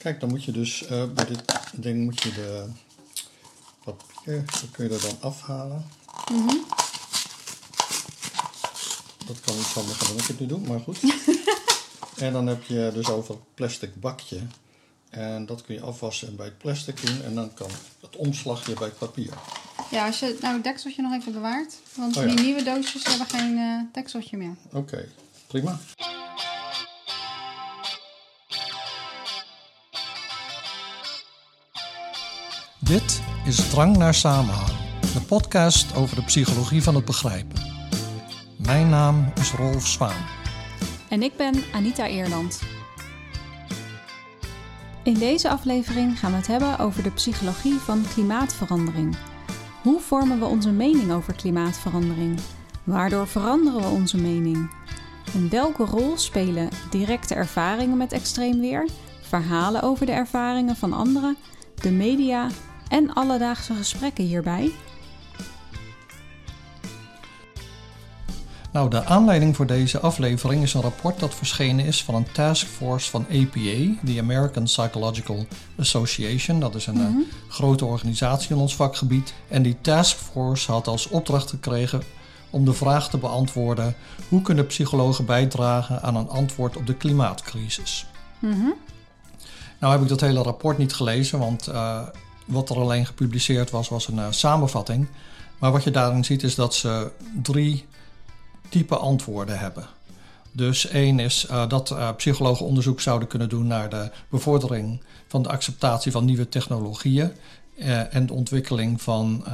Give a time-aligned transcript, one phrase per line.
[0.00, 2.64] Kijk, dan moet je dus eh, bij dit ding moet je de
[3.84, 5.84] papier, dat kun je er dan afhalen.
[9.26, 10.98] Dat kan iets handiger dan ik het nu doe, maar goed.
[12.24, 14.38] en dan heb je dus over het plastic bakje.
[15.10, 17.22] En dat kun je afwassen en bij het plastic doen.
[17.22, 17.70] En dan kan
[18.00, 19.32] het omslagje bij het papier.
[19.90, 21.74] Ja, als je nou het dekseltje nog even bewaart.
[21.94, 22.28] Want Oh ja.
[22.28, 24.54] die nieuwe doosjes hebben geen eh, dekseltje meer.
[24.72, 25.08] Oké,
[25.46, 25.80] prima.
[32.90, 37.62] Dit is Drang naar Samenhang, de podcast over de psychologie van het begrijpen.
[38.56, 40.24] Mijn naam is Rolf Zwaan.
[41.08, 42.62] En ik ben Anita Eerland.
[45.02, 49.16] In deze aflevering gaan we het hebben over de psychologie van klimaatverandering.
[49.82, 52.38] Hoe vormen we onze mening over klimaatverandering?
[52.84, 54.70] Waardoor veranderen we onze mening?
[55.34, 58.88] En welke rol spelen directe ervaringen met extreem weer,
[59.20, 61.36] verhalen over de ervaringen van anderen,
[61.74, 62.48] de media
[62.90, 64.72] en alledaagse gesprekken hierbij?
[68.72, 73.10] Nou, de aanleiding voor deze aflevering is een rapport dat verschenen is van een taskforce
[73.10, 75.46] van APA, de American Psychological
[75.78, 76.60] Association.
[76.60, 77.06] Dat is een eh,
[77.48, 79.34] grote organisatie in ons vakgebied.
[79.48, 82.02] En die taskforce had als opdracht gekregen
[82.50, 83.94] om de vraag te beantwoorden:
[84.28, 88.06] hoe kunnen psychologen bijdragen aan een antwoord op de klimaatcrisis?
[89.78, 92.00] Nou heb ik dat hele rapport niet gelezen, want eh,
[92.50, 95.08] wat er alleen gepubliceerd was, was een eh, samenvatting.
[95.58, 97.10] Maar wat je daarin ziet is dat ze
[97.42, 97.84] drie
[98.68, 99.86] type antwoorden hebben.
[100.52, 105.42] Dus één is eh, dat eh, psychologen onderzoek zouden kunnen doen naar de bevordering van
[105.42, 107.32] de acceptatie van nieuwe technologieën
[108.10, 109.44] en de ontwikkeling van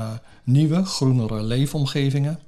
[0.44, 2.38] nieuwe, groenere leefomgevingen.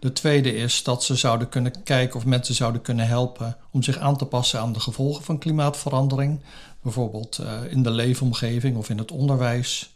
[0.00, 3.98] De tweede is dat ze zouden kunnen kijken of mensen zouden kunnen helpen om zich
[3.98, 6.40] aan te passen aan de gevolgen van klimaatverandering,
[6.82, 9.94] bijvoorbeeld eh, in de leefomgeving of in het onderwijs.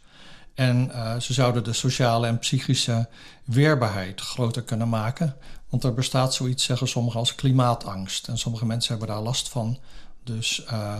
[0.53, 3.07] En eh, ze zouden de sociale en psychische
[3.43, 5.35] weerbaarheid groter kunnen maken.
[5.69, 8.27] Want er bestaat zoiets, zeggen sommigen, als klimaatangst.
[8.27, 9.77] En sommige mensen hebben daar last van.
[10.23, 10.99] Dus eh,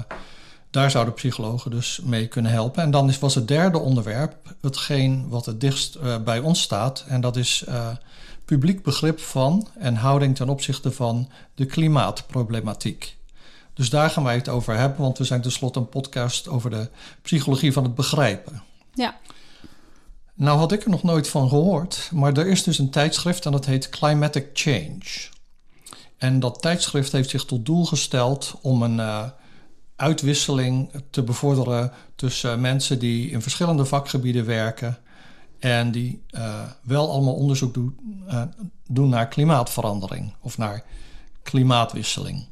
[0.69, 2.83] daar zouden psychologen dus mee kunnen helpen.
[2.83, 7.05] En dan is, was het derde onderwerp hetgeen wat het dichtst bij ons staat.
[7.07, 7.65] En dat is
[8.45, 13.17] publiek begrip van en houding ten opzichte van de klimaatproblematiek.
[13.73, 16.89] Dus daar gaan wij het over hebben, want we zijn tenslotte een podcast over de
[17.21, 18.63] psychologie van het begrijpen.
[18.93, 19.17] Ja,
[20.33, 23.51] Nou had ik er nog nooit van gehoord, maar er is dus een tijdschrift en
[23.51, 25.31] dat heet Climatic Change.
[26.17, 29.23] En dat tijdschrift heeft zich tot doel gesteld om een eh,
[29.95, 34.97] uitwisseling te bevorderen tussen mensen die in verschillende vakgebieden werken
[35.59, 38.41] en die eh, wel allemaal onderzoek doen, eh,
[38.87, 40.83] doen naar klimaatverandering of naar
[41.43, 42.45] klimaatwisseling.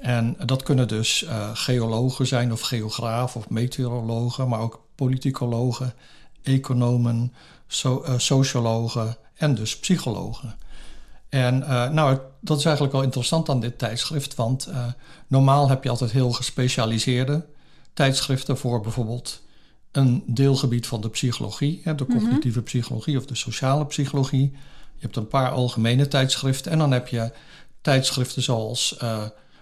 [0.00, 5.94] En dat kunnen dus eh, geologen zijn of geografen of meteorologen, maar ook politicologen,
[6.42, 7.32] economen,
[7.66, 10.56] so- eh, sociologen en dus psychologen.
[11.28, 14.68] En eh, nou, dat is eigenlijk wel interessant aan dit tijdschrift, want
[15.26, 17.46] normaal heb je altijd heel gespecialiseerde
[17.94, 19.42] tijdschriften voor bijvoorbeeld
[19.92, 24.50] een deelgebied van de psychologie, hè, de cognitieve psychologie of de sociale psychologie.
[24.94, 27.32] Je hebt een paar algemene tijdschriften en dan heb je
[27.80, 28.96] tijdschriften zoals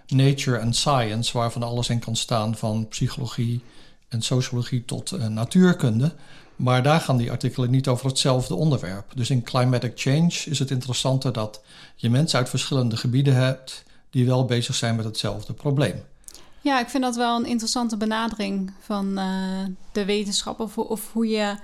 [0.09, 3.63] Nature and Science, waarvan alles in kan staan van psychologie
[4.09, 6.15] en sociologie tot eh, natuurkunde.
[6.57, 9.13] Maar daar gaan die artikelen niet over hetzelfde onderwerp.
[9.15, 11.63] Dus in Climatic Change is het interessante dat
[11.97, 16.03] je mensen uit verschillende gebieden hebt die wel bezig zijn met hetzelfde probleem.
[16.61, 20.61] Ja, ik vind dat wel een interessante benadering van eh, de wetenschap.
[20.61, 21.57] Of, of hoe je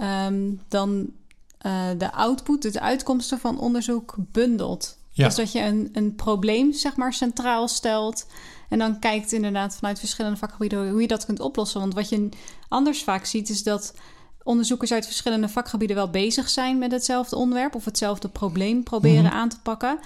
[0.00, 1.10] ehm, dan
[1.58, 4.98] eh, de output, de uitkomsten van onderzoek bundelt.
[5.10, 5.26] Ja.
[5.26, 8.26] Dus dat je een, een probleem zeg maar centraal stelt.
[8.68, 11.80] En dan kijkt inderdaad vanuit verschillende vakgebieden hoe je dat kunt oplossen.
[11.80, 12.28] Want wat je
[12.68, 13.94] anders vaak ziet is dat
[14.42, 19.32] onderzoekers uit verschillende vakgebieden wel bezig zijn met hetzelfde onderwerp of hetzelfde probleem proberen Mhm.
[19.34, 19.98] aan te pakken.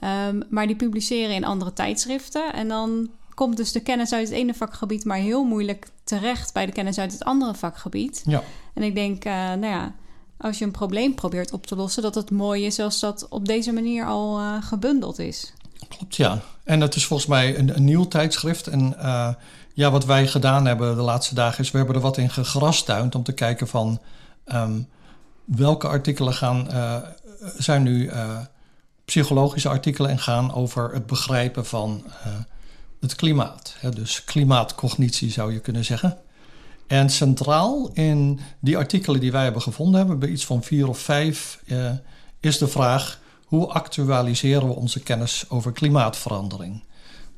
[0.00, 2.52] Ehm, maar die publiceren in andere tijdschriften.
[2.52, 6.66] En dan komt dus de kennis uit het ene vakgebied maar heel moeilijk terecht bij
[6.66, 8.22] de kennis uit het andere vakgebied.
[8.26, 8.42] Ja,
[8.74, 9.94] En ik denk, eh, nou ja,
[10.42, 13.46] als je een probleem probeert op te lossen, dat het mooi is als dat op
[13.46, 15.52] deze manier al eh, gebundeld is.
[15.88, 16.40] klopt ja.
[16.64, 18.66] En het is volgens mij een, nieuw tijdschrift.
[18.66, 19.28] En eh,
[19.74, 23.14] ja, wat wij gedaan hebben de laatste dagen is, we hebben er wat in gegrastuind
[23.14, 24.00] om te kijken van
[24.44, 24.80] ehm,
[25.44, 26.96] welke artikelen gaan, eh,
[27.56, 28.10] zijn nu
[29.04, 32.04] psychologische artikelen en gaan over het begrijpen van
[33.00, 33.74] het klimaat.
[33.78, 33.90] Hè?
[33.90, 36.18] Dus klimaatcognitie zou je kunnen zeggen.
[36.86, 40.98] En centraal in die artikelen die wij hebben gevonden, hebben we iets van vier of
[40.98, 41.90] vijf, eh,
[42.40, 46.82] is de vraag: hoe actualiseren we onze kennis over klimaatverandering?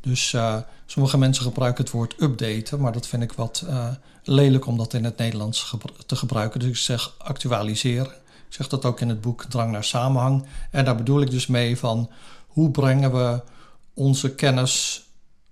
[0.01, 0.57] Dus uh,
[0.87, 3.89] sommige mensen gebruiken het woord updaten, maar dat vind ik wat uh,
[4.23, 5.77] lelijk om dat in het Nederlands
[6.07, 6.61] te gebruiken.
[6.61, 8.13] Dus ik zeg actualiseren.
[8.49, 10.47] Ik zeg dat ook in het boek Drang naar Samenhang.
[10.71, 12.11] En daar bedoel ik dus mee van
[12.47, 13.43] hoe brengen we
[13.95, 15.05] onze kennis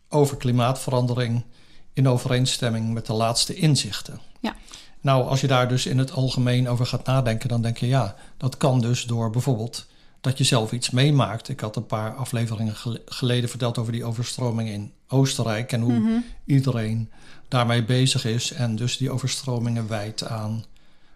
[0.09, 1.44] over klimaatverandering
[1.93, 4.21] in overeenstemming met de laatste inzichten.
[4.41, 4.55] Ja.
[5.00, 8.15] Nou, als je daar dus in het algemeen over gaat nadenken, dan denk je ja,
[8.37, 9.87] dat kan dus door bijvoorbeeld
[10.21, 11.49] dat je zelf iets meemaakt.
[11.49, 12.75] Ik had een paar afleveringen
[13.06, 16.19] geleden verteld over die overstroming in Oostenrijk en hoe Mhm.
[16.44, 17.11] iedereen
[17.49, 20.65] daarmee bezig is en dus die overstromingen wijt aan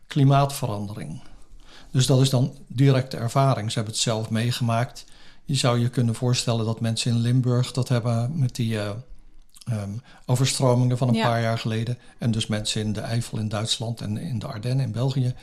[0.06, 1.20] klimaatverandering.
[1.90, 3.68] Dus dat is dan directe ervaring.
[3.68, 5.04] Ze hebben het zelf meegemaakt.
[5.44, 8.90] Je zou je kunnen voorstellen dat mensen in Limburg dat hebben met die eh,
[9.66, 9.90] ehm,
[10.26, 11.26] overstromingen van een Ja.
[11.28, 11.98] paar jaar geleden.
[12.18, 15.34] En dus mensen in de Eifel in Duitsland en in de Ardennen in België.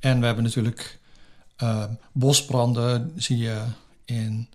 [0.00, 0.98] En we hebben natuurlijk
[1.56, 3.62] ehm, bosbranden, zie je
[4.04, 4.48] in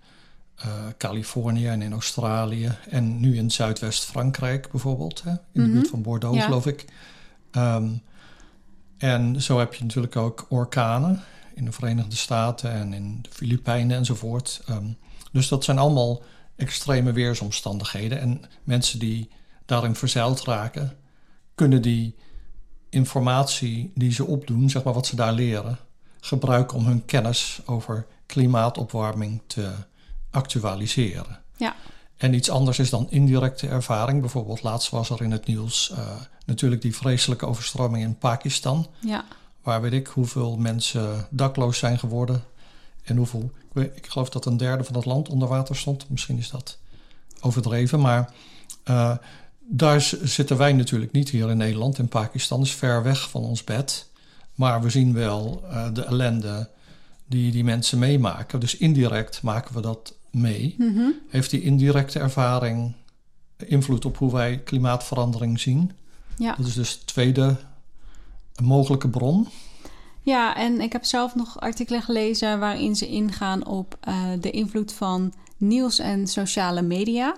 [0.56, 2.72] eh, Californië en in Australië.
[2.90, 5.30] En nu in Zuidwest-Frankrijk bijvoorbeeld, hè?
[5.30, 5.70] in de Mhm.
[5.72, 6.44] buurt van Bordeaux Ja.
[6.44, 6.84] geloof ik.
[7.50, 7.88] Ehm,
[8.98, 11.20] en zo heb je natuurlijk ook orkanen
[11.54, 14.62] in de Verenigde Staten en in de Filipijnen enzovoort.
[14.66, 14.86] Ehm,
[15.32, 16.22] dus dat zijn allemaal
[16.62, 18.20] extreme weersomstandigheden.
[18.20, 19.30] En mensen die
[19.66, 20.96] daarin verzeild raken,
[21.54, 22.16] kunnen die
[22.90, 25.78] informatie die ze opdoen, zeg maar wat ze daar leren,
[26.20, 29.70] gebruiken om hun kennis over klimaatopwarming te
[30.30, 31.40] actualiseren.
[31.56, 31.74] Ja.
[32.16, 34.20] En iets anders is dan indirecte ervaring.
[34.20, 35.98] Bijvoorbeeld laatst was er in het nieuws eh,
[36.46, 39.24] natuurlijk die vreselijke overstroming in Pakistan Ja.
[39.62, 42.42] waar weet ik hoeveel mensen dakloos zijn geworden.
[43.02, 46.10] En hoeveel, ik, ik geloof dat een derde van het land onder water stond.
[46.10, 46.78] Misschien is dat
[47.40, 48.32] overdreven, maar
[48.84, 49.16] eh,
[49.58, 51.98] daar zitten wij natuurlijk niet hier in Nederland.
[51.98, 54.10] In Pakistan is ver weg van ons bed.
[54.54, 56.68] Maar we zien wel eh, de ellende
[57.26, 58.60] die die mensen meemaken.
[58.60, 60.74] Dus indirect maken we dat mee.
[60.78, 61.10] Mhm.
[61.28, 62.94] Heeft die indirecte ervaring
[63.56, 65.92] invloed op hoe wij klimaatverandering zien?
[66.36, 66.54] Ja.
[66.54, 67.56] Dat is dus de tweede
[68.62, 69.48] mogelijke bron.
[70.24, 74.92] Ja, en ik heb zelf nog artikelen gelezen waarin ze ingaan op eh, de invloed
[74.92, 77.36] van nieuws en sociale media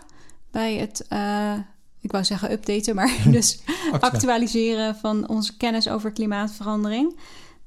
[0.51, 1.55] bij het, eh,
[2.01, 3.63] ik wou zeggen updaten, maar dus
[4.01, 7.19] actualiseren van onze kennis over klimaatverandering.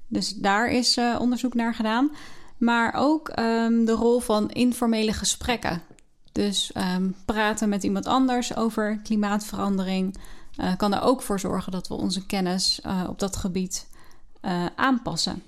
[0.07, 2.11] Dus daar is eh, onderzoek naar gedaan.
[2.57, 5.81] Maar ook ehm, de rol van informele gesprekken.
[6.31, 10.17] Dus ehm, praten met iemand anders over klimaatverandering
[10.77, 13.87] kan er ook voor zorgen dat we onze kennis op dat gebied
[14.41, 15.43] eh, aanpassen.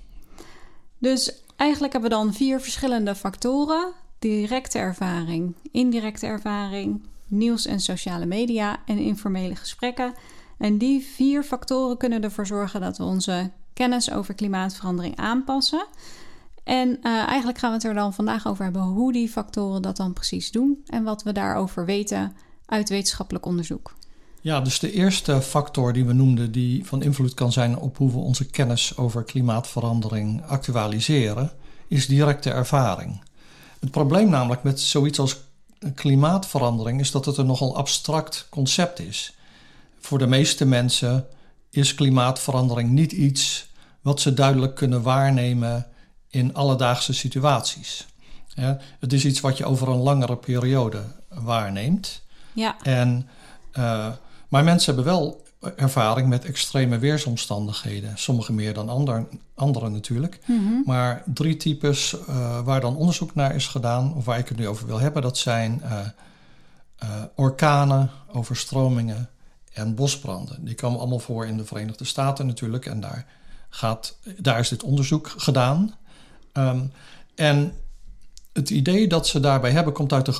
[0.98, 8.26] Dus eigenlijk hebben we dan vier verschillende factoren: directe ervaring, indirecte ervaring, nieuws en sociale
[8.26, 10.14] media en informele gesprekken.
[10.58, 15.86] En die vier factoren kunnen ervoor zorgen dat we onze kennis over klimaatverandering aanpassen.
[16.64, 19.96] En eh, eigenlijk gaan we het er dan vandaag over hebben hoe die factoren dat
[19.96, 23.94] dan precies doen en wat we daarover weten uit wetenschappelijk onderzoek.
[24.40, 28.10] Ja, dus de eerste factor die we noemden, die van invloed kan zijn op hoe
[28.10, 31.50] we onze kennis over klimaatverandering actualiseren,
[31.88, 33.20] is directe ervaring.
[33.80, 35.36] Het probleem namelijk met zoiets als
[35.94, 39.34] klimaatverandering is dat het een nogal abstract concept is.
[40.00, 41.26] Voor de meeste mensen
[41.70, 43.68] is klimaatverandering niet iets
[44.00, 45.86] wat ze duidelijk kunnen waarnemen
[46.28, 48.06] in alledaagse situaties.
[48.54, 52.22] Ja, het is iets wat je over een langere periode waarneemt.
[52.52, 53.28] Ja, En,
[53.78, 54.08] uh,
[54.50, 55.42] maar mensen hebben wel
[55.76, 58.18] ervaring met extreme weersomstandigheden.
[58.18, 60.38] Sommige meer dan ander, anderen natuurlijk.
[60.46, 60.80] Mhm.
[60.84, 64.68] Maar drie types uh, waar dan onderzoek naar is gedaan, of waar ik het nu
[64.68, 69.28] over wil hebben, dat zijn uh, orkanen, overstromingen
[69.72, 70.64] en bosbranden.
[70.64, 72.86] Die komen allemaal voor in de Verenigde Staten natuurlijk.
[72.86, 73.26] En daar,
[73.68, 75.94] gaat, daar is dit onderzoek gedaan.
[76.52, 76.92] Um,
[77.34, 77.72] en
[78.52, 80.32] het idee dat ze daarbij hebben komt uit de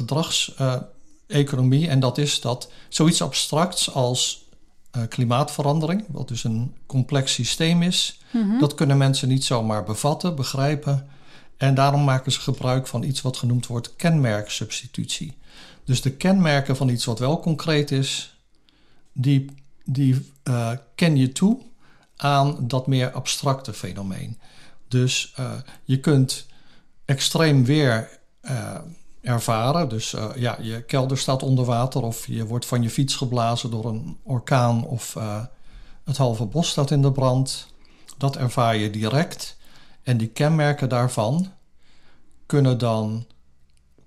[1.30, 1.88] gedragseconomie.
[1.88, 4.48] en dat is dat zoiets abstracts als
[4.96, 8.58] uh, klimaatverandering, wat dus een complex systeem is, Mhm.
[8.58, 11.08] dat kunnen mensen niet zomaar bevatten, begrijpen.
[11.56, 15.36] En daarom maken ze gebruik van iets wat genoemd wordt kenmerksubstitutie.
[15.84, 18.36] Dus de kenmerken van iets wat wel concreet is,
[19.12, 19.50] die,
[19.84, 21.58] die uh, ken je toe
[22.16, 24.38] aan dat meer abstracte fenomeen.
[24.88, 25.52] Dus uh,
[25.84, 26.46] je kunt
[27.04, 28.18] extreem weer
[29.20, 29.88] ervaren.
[29.88, 33.70] Dus uh, ja, je kelder staat onder water of je wordt van je fiets geblazen
[33.70, 35.44] door een orkaan of uh,
[36.04, 37.66] het halve bos staat in de brand.
[38.16, 39.56] Dat ervaar je direct.
[40.02, 41.52] En die kenmerken daarvan
[42.46, 43.26] kunnen dan,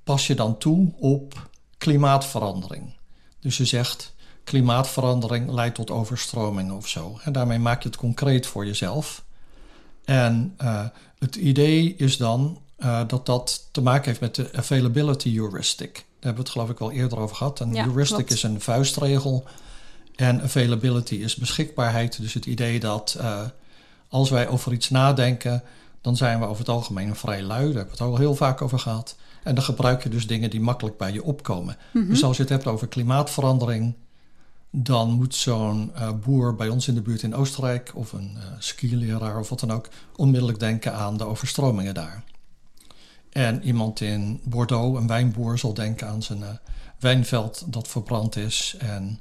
[0.03, 2.93] pas je dan toe op klimaatverandering.
[3.39, 7.19] Dus je zegt klimaatverandering leidt tot overstromingen of zo.
[7.23, 9.23] En daarmee maak je het concreet voor jezelf.
[10.05, 10.85] En uh,
[11.19, 16.05] het idee is dan uh, dat dat te maken heeft met de availability heuristic.
[16.13, 17.59] hebben we het geloof ik wel eerder over gehad.
[17.59, 18.31] Een Ja, heuristic klopt.
[18.31, 19.43] is een vuistregel.
[20.15, 22.21] En availability is beschikbaarheid.
[22.21, 23.41] Dus het idee dat eh,
[24.07, 25.63] als wij over iets nadenken,
[26.01, 27.63] dan zijn we over het algemeen vrij lui.
[27.65, 29.15] Daar hebben we het al heel vaak over gehad.
[29.43, 31.77] En dan gebruik je dus dingen die makkelijk bij je opkomen.
[31.91, 32.07] Mhm.
[32.07, 33.93] Dus als je het hebt over klimaatverandering,
[34.69, 38.43] dan moet zo'n eh, boer bij ons in de buurt in Oostenrijk of een eh
[38.59, 42.23] skileraar of wat dan ook onmiddellijk denken aan de overstromingen daar.
[43.33, 46.49] En iemand in Bordeaux, een wijnboer, zal denken aan zijn eh,
[46.99, 48.75] wijnveld dat verbrand is.
[48.79, 49.19] En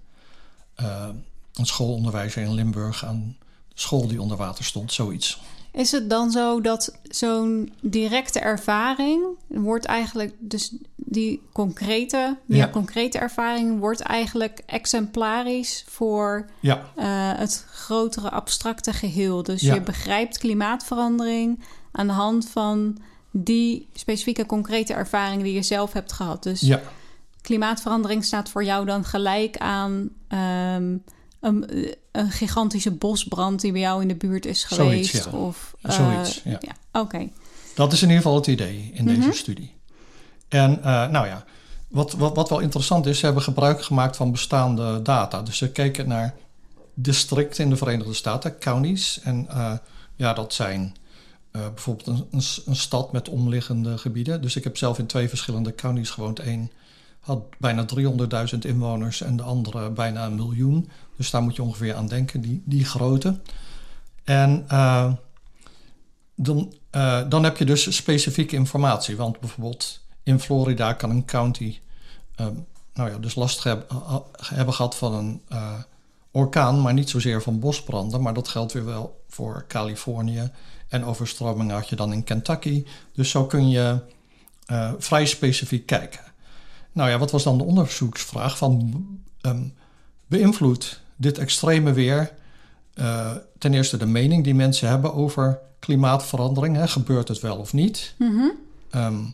[0.75, 1.09] eh,
[1.55, 3.37] een schoolonderwijzer in Limburg aan
[3.75, 5.41] school die onder water stond, zoiets.
[5.73, 12.69] Is het dan zo dat zo'n directe ervaring wordt eigenlijk, dus die concrete, meer Ja.
[12.71, 17.05] concrete ervaring wordt eigenlijk exemplarisch voor Ja, eh,
[17.39, 19.43] het grotere abstracte geheel.
[19.43, 19.75] Dus Ja.
[19.75, 22.99] je begrijpt klimaatverandering aan de hand van
[23.33, 26.43] die specifieke concrete ervaring die je zelf hebt gehad.
[26.43, 26.81] Dus ja,
[27.41, 30.97] klimaatverandering staat voor jou dan gelijk aan ehm,
[31.41, 35.31] een, een gigantische bosbrand die bij jou in de buurt is Zoiets, geweest.
[35.33, 35.39] ja.
[35.39, 36.43] Of, eh, zoiets.
[36.45, 37.01] Ja.
[37.01, 37.29] Oké.
[37.75, 39.15] Dat is in ieder geval het idee in Mhm.
[39.15, 39.75] deze studie.
[40.49, 41.45] En eh, nou ja,
[41.89, 45.43] wat, wat, wat wel interessant is, ze hebben gebruik gemaakt van bestaande data.
[45.43, 46.35] Dus ze keken naar
[46.95, 49.21] districten in de Verenigde Staten, counties.
[49.23, 49.73] En eh,
[50.17, 50.95] ja, dat zijn
[51.53, 54.43] eh, bijvoorbeeld een, een, stad met omliggende gebieden.
[54.43, 56.39] Dus ik heb zelf in twee verschillende counties gewoond.
[56.39, 56.71] Eén
[57.21, 57.87] had bijna
[58.53, 60.91] 300.000 inwoners en de andere bijna een miljoen.
[61.17, 63.41] Dus daar moet je ongeveer aan denken, die, die grootte.
[64.25, 65.13] En eh,
[66.35, 69.17] dan, eh, dan heb je dus specifieke informatie.
[69.17, 71.79] Want bijvoorbeeld in Florida kan een county
[72.95, 75.43] nou ja, dus last heb- ha- hebben gehad van een
[76.33, 78.23] orkaan, maar niet zozeer van bosbranden.
[78.23, 80.51] Maar dat geldt weer wel voor Californië.
[80.89, 82.85] En overstromingen had je dan in Kentucky.
[83.13, 83.99] Dus zo kun je
[84.67, 86.21] eh, vrij specifiek kijken.
[86.93, 88.57] Nou ja, wat was dan de onderzoeksvraag?
[88.59, 89.05] Van,
[89.41, 89.63] ehm,
[90.27, 92.33] beïnvloedt dit extreme weer
[92.95, 96.77] eh, ten eerste de mening die mensen hebben over klimaatverandering?
[96.77, 96.89] Hè?
[96.89, 98.15] Gebeurt het wel of niet?
[98.19, 98.49] Mhm.
[98.91, 99.25] Ehm,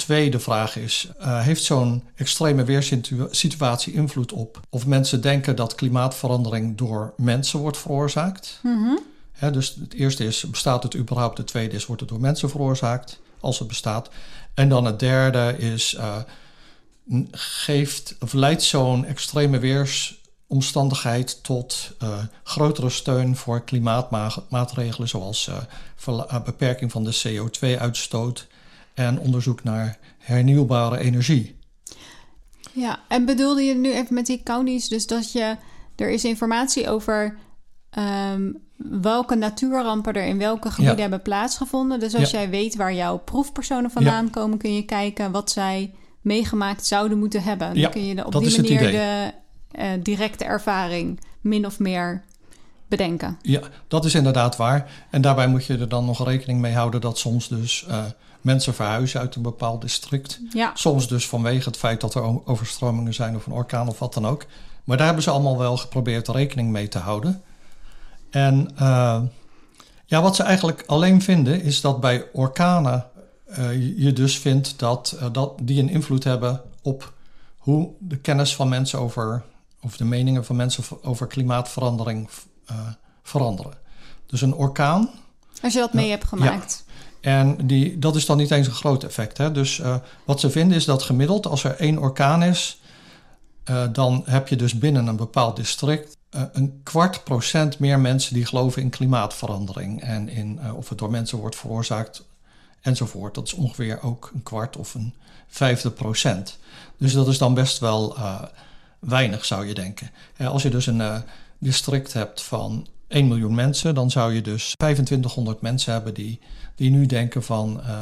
[0.00, 6.76] tweede vraag is: eh, heeft zo'n extreme weersituatie invloed op of mensen denken dat klimaatverandering
[6.76, 8.60] door mensen wordt veroorzaakt?
[8.62, 8.96] Mhm.
[9.52, 11.38] Dus het eerste is: bestaat het überhaupt?
[11.38, 13.20] Het tweede is: wordt het door mensen veroorzaakt?
[13.40, 14.08] Als het bestaat.
[14.54, 16.16] En dan het derde is: eh,
[17.30, 25.50] geeft of leidt zo'n extreme weersomstandigheid tot eh, grotere steun voor klimaatmaatregelen, zoals
[26.44, 28.46] beperking van de CO2-uitstoot
[29.06, 31.58] en onderzoek naar hernieuwbare energie.
[32.72, 35.56] Ja, en bedoelde je nu even met die counties, dus dat je
[35.96, 37.36] er is informatie over
[37.90, 41.00] ehm, welke natuurrampen er in welke gebieden Ja.
[41.00, 42.00] hebben plaatsgevonden.
[42.00, 42.38] Dus als Ja.
[42.38, 47.42] jij weet waar jouw proefpersonen vandaan komen, kun je kijken wat zij meegemaakt zouden moeten
[47.42, 47.68] hebben.
[47.68, 49.32] Dan Ja, kun je de- op die manier de
[49.70, 52.24] eh, directe ervaring min of meer
[52.88, 53.38] bedenken.
[53.42, 54.90] Ja, dat is inderdaad waar.
[55.10, 58.04] En daarbij moet je er dan nog rekening mee houden dat soms dus eh,
[58.40, 60.40] mensen verhuizen uit een bepaald district.
[60.52, 64.14] Ja, Soms dus vanwege het feit dat er overstromingen zijn of een orkaan of wat
[64.14, 64.46] dan ook.
[64.84, 67.42] Maar daar hebben ze allemaal wel geprobeerd rekening mee te houden.
[68.30, 69.20] En eh,
[70.06, 73.06] ja, wat ze eigenlijk alleen vinden is dat bij orkanen
[73.46, 77.12] eh, je- dus vindt dat, eh, dat die een invloed hebben op
[77.58, 79.42] hoe de kennis van mensen over,
[79.80, 82.28] of de meningen van mensen over klimaatverandering
[83.22, 83.72] veranderen.
[84.26, 85.10] Dus een orkaan
[85.62, 86.84] als je dat mee hebt gemaakt.
[87.20, 89.38] En die, dat is dan niet eens een groot effect.
[89.38, 89.52] Hè?
[89.52, 92.80] Dus eh, wat ze vinden is dat gemiddeld, als er één orkaan is,
[93.64, 98.34] eh, dan heb je dus binnen een bepaald district eh, een kwart procent meer mensen
[98.34, 100.02] die geloven in klimaatverandering.
[100.02, 102.24] En in of het door mensen wordt veroorzaakt
[102.80, 103.34] enzovoort.
[103.34, 105.14] Dat is ongeveer ook een kwart of een
[105.48, 106.58] vijfde procent.
[106.96, 108.16] Dus dat is dan best wel
[108.98, 110.10] weinig, zou je denken.
[110.38, 111.22] Als je dus een
[111.58, 116.40] district hebt van 1 miljoen mensen, dan zou je dus 2500 mensen hebben die,
[116.74, 117.98] die nu denken van, eh,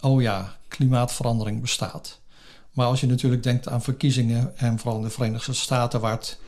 [0.00, 2.20] oh ja, klimaatverandering bestaat.
[2.72, 6.38] Maar als je natuurlijk denkt aan verkiezingen en vooral in de Verenigde Staten, waar het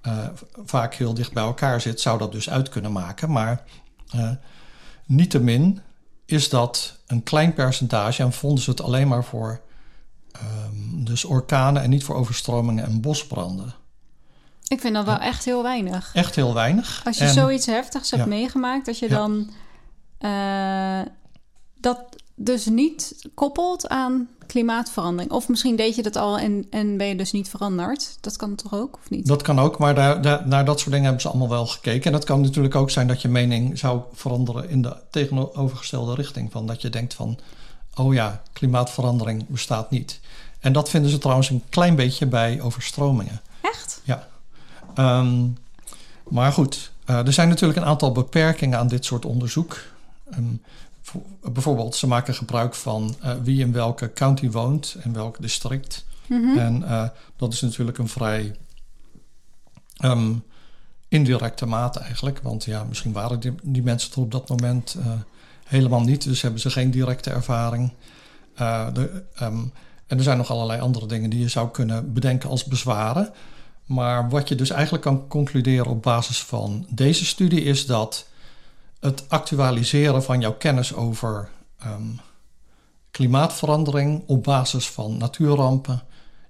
[0.00, 0.28] eh,
[0.64, 3.30] vaak heel dicht bij elkaar zit, zou dat dus uit kunnen maken.
[3.30, 3.62] Maar
[4.10, 4.30] eh
[5.06, 5.80] niettemin
[6.24, 9.60] is dat een klein percentage en vonden ze het alleen maar voor
[10.32, 13.74] ehm, dus orkanen en niet voor overstromingen en bosbranden.
[14.74, 16.10] Ik vind dat wel echt heel weinig.
[16.14, 17.00] Echt heel weinig.
[17.04, 18.28] Als je En- zoiets heftigs hebt Ja.
[18.28, 19.16] meegemaakt, dat je Ja.
[19.16, 19.50] dan
[20.18, 21.00] eh,
[21.80, 21.98] dat
[22.34, 25.32] dus niet koppelt aan klimaatverandering.
[25.32, 28.16] Of misschien deed je dat al en, en ben je dus niet veranderd.
[28.20, 29.26] Dat kan toch ook, of niet?
[29.26, 32.04] Dat kan ook, maar daar, daar, naar dat soort dingen hebben ze allemaal wel gekeken.
[32.04, 36.52] En dat kan natuurlijk ook zijn dat je mening zou veranderen in de tegenovergestelde richting.
[36.52, 37.38] Van dat je denkt van,
[37.94, 40.20] oh ja, klimaatverandering bestaat niet.
[40.60, 43.40] En dat vinden ze trouwens een klein beetje bij overstromingen.
[43.60, 44.00] Echt?
[44.04, 44.28] Ja.
[44.94, 45.46] Ehm,
[46.28, 49.78] maar goed, uh, er zijn natuurlijk een aantal beperkingen aan dit soort onderzoek.
[50.38, 50.62] Um,
[51.52, 56.04] bijvoorbeeld, ze maken gebruik van uh, wie in welke county woont en welk district.
[56.26, 56.58] Mm -hmm.
[56.58, 58.56] En uh, dat is natuurlijk een vrij
[60.04, 60.42] um,
[61.08, 62.40] indirecte mate eigenlijk.
[62.42, 64.96] Want ja, misschien waren die, die mensen er op dat moment
[65.64, 66.24] helemaal niet.
[66.24, 67.92] Dus hebben ze geen directe ervaring.
[68.92, 69.22] De,
[70.06, 73.32] en er zijn nog allerlei andere dingen die je zou kunnen bedenken als bezwaren.
[73.84, 78.26] Maar wat je dus eigenlijk kan concluderen op basis van deze studie is dat
[79.00, 81.48] het actualiseren van jouw kennis over
[81.86, 82.20] um,
[83.10, 86.02] klimaatverandering op basis van natuurrampen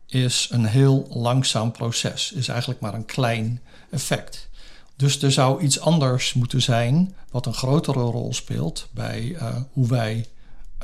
[0.07, 2.33] is een heel langzaam proces.
[2.33, 3.61] Is eigenlijk maar een klein
[3.91, 4.49] effect.
[4.97, 9.89] Dus er zou iets anders moeten zijn wat een grotere rol speelt bij uh, hoe
[9.89, 10.27] wij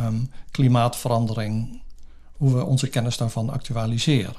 [0.01, 1.83] um, klimaatverandering,
[2.37, 4.35] hoe we onze kennis daarvan actualiseren.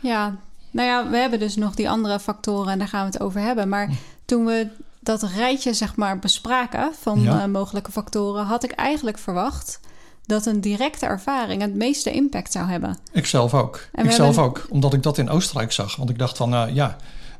[0.00, 0.38] Ja,
[0.72, 3.40] nou ja, we hebben dus nog die andere factoren en daar gaan we het over
[3.40, 3.68] hebben.
[3.68, 3.92] Maar hm.
[4.24, 4.68] toen we
[5.00, 7.42] dat rijtje zeg maar bespraken van ja.
[7.42, 9.80] uh, mogelijke factoren, had ik eigenlijk verwacht
[10.26, 12.98] dat een directe ervaring het meeste impact zou hebben.
[13.12, 13.88] Ik zelf ook.
[13.92, 15.96] Ik zelf ook, omdat ik dat in Oostenrijk zag.
[15.96, 16.96] Want ik dacht van, uh, ja,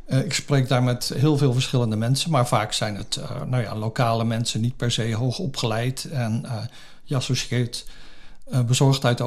[0.06, 3.76] uh, ik spreek daar met heel veel verschillende mensen, maar vaak zijn het nou ja,
[3.76, 6.04] lokale mensen, niet per se hoog opgeleid.
[6.04, 6.46] En
[7.04, 7.86] je associeert
[8.66, 9.20] bezorgdheid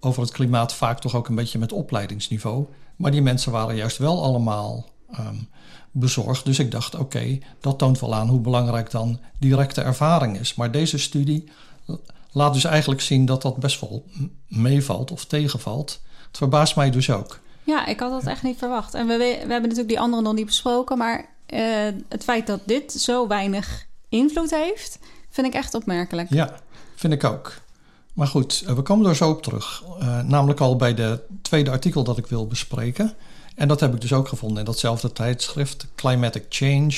[0.00, 2.66] over het klimaat vaak toch ook een beetje met opleidingsniveau.
[2.98, 4.86] Maar die mensen waren juist wel allemaal
[5.18, 5.48] um,
[5.90, 6.44] bezorgd.
[6.44, 10.54] Dus ik dacht, oké, okay, dat toont wel aan hoe belangrijk dan directe ervaring is.
[10.54, 11.48] Maar deze studie
[12.32, 14.04] laat dus eigenlijk zien dat dat best wel
[14.48, 16.00] meevalt of tegenvalt.
[16.26, 17.40] Het verbaast mij dus ook.
[17.64, 18.94] Ja, ik had dat echt niet verwacht.
[18.94, 20.98] En we, we hebben natuurlijk die andere nog niet besproken.
[20.98, 21.60] Maar uh,
[22.08, 24.98] het feit dat dit zo weinig invloed heeft,
[25.30, 26.30] vind ik echt opmerkelijk.
[26.30, 26.54] Ja,
[26.96, 27.54] vind ik ook.
[28.18, 29.82] Maar goed, we komen er zo op terug.
[30.00, 33.14] Uh, namelijk al bij de tweede artikel dat ik wil bespreken.
[33.54, 36.94] En dat heb ik dus ook gevonden in datzelfde tijdschrift, Climatic Change.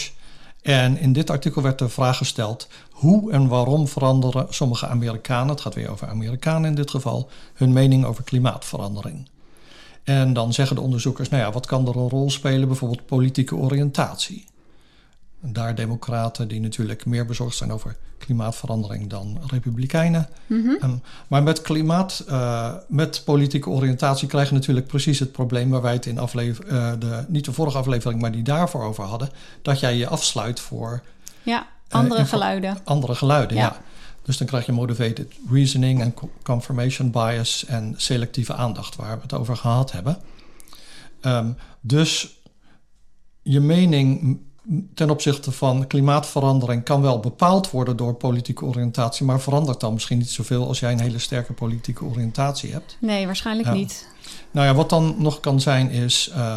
[0.62, 5.60] En in dit artikel werd de vraag gesteld: hoe en waarom veranderen sommige Amerikanen, het
[5.60, 9.28] gaat weer over Amerikanen in dit geval, hun mening over klimaatverandering?
[10.04, 12.68] En dan zeggen de onderzoekers: nou ja, wat kan er een rol spelen?
[12.68, 14.44] Bijvoorbeeld politieke oriëntatie.
[15.40, 20.28] Daar democraten die natuurlijk meer bezorgd zijn over klimaatverandering dan republikeinen.
[20.46, 20.90] Mm -hmm.
[20.90, 25.82] um, maar met klimaat, uh, met politieke oriëntatie krijg je natuurlijk precies het probleem waar
[25.82, 29.28] wij het in aflever, uh, de, niet de vorige aflevering, maar die daarvoor over hadden.
[29.62, 31.02] Dat jij je afsluit voor.
[31.42, 32.78] Ja, andere uh, geluiden.
[32.84, 33.62] Andere geluiden, ja.
[33.62, 33.80] ja.
[34.22, 39.32] Dus dan krijg je motivated reasoning en confirmation bias en selectieve aandacht, waar we het
[39.32, 40.18] over gehad hebben.
[41.22, 42.40] Um, dus
[43.42, 44.40] je mening
[44.94, 50.18] ten opzichte van klimaatverandering kan wel bepaald worden door politieke oriëntatie, maar verandert dan misschien
[50.18, 52.96] niet zoveel als jij een hele sterke politieke oriëntatie hebt?
[53.00, 53.74] Nee, waarschijnlijk ja.
[53.74, 54.08] niet.
[54.50, 56.56] Nou ja, wat dan nog kan zijn is uh,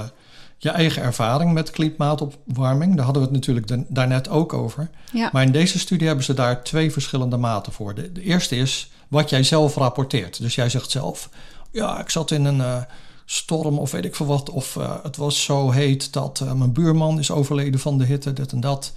[0.57, 2.95] je eigen ervaring met klimaatopwarming.
[2.95, 4.89] Daar hadden we het natuurlijk de, daarnet ook over.
[5.13, 5.29] Ja.
[5.31, 7.95] Maar in deze studie hebben ze daar twee verschillende maten voor.
[7.95, 10.41] De, de eerste is wat jij zelf rapporteert.
[10.41, 11.29] Dus jij zegt zelf,
[11.71, 12.57] ja, ik zat in een...
[12.57, 12.81] Uh,
[13.25, 14.49] storm of weet ik veel wat.
[14.49, 18.33] Of uh, het was zo heet dat uh, mijn buurman is overleden van de hitte,
[18.33, 18.93] dit en dat.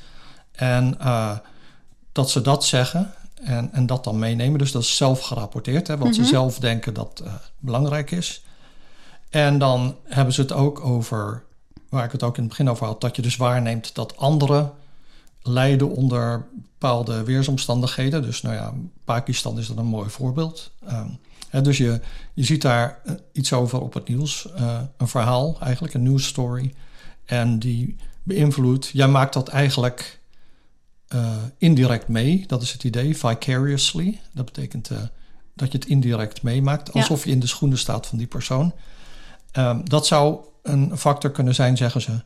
[0.52, 1.36] En uh,
[2.12, 4.58] dat ze dat zeggen en, en dat dan meenemen.
[4.58, 7.22] Dus dat is zelf gerapporteerd, hè, wat ze zelf denken dat
[7.58, 8.44] belangrijk is.
[9.30, 11.42] En dan hebben ze het ook over,
[11.88, 14.72] waar ik het ook in het begin over had, dat je dus waarneemt dat anderen
[15.42, 18.22] lijden onder bepaalde weersomstandigheden.
[18.22, 18.72] Dus nou ja,
[19.04, 20.70] Pakistan is dan een mooi voorbeeld.
[20.90, 21.18] Um,
[21.50, 22.00] Dus je,
[22.34, 24.48] je ziet daar uh, iets over op het nieuws.
[24.58, 26.74] Uh, een verhaal eigenlijk, een news story.
[27.24, 30.20] En die beïnvloedt, jij maakt dat eigenlijk
[31.14, 32.44] uh, indirect mee.
[32.46, 34.20] Dat is het idee, vicariously.
[34.32, 34.90] Dat betekent
[35.54, 36.92] dat je het indirect meemaakt.
[36.92, 37.24] Alsof ja.
[37.28, 38.72] je in de schoenen staat van die persoon.
[39.52, 42.22] Um, dat zou een factor kunnen zijn, zeggen ze.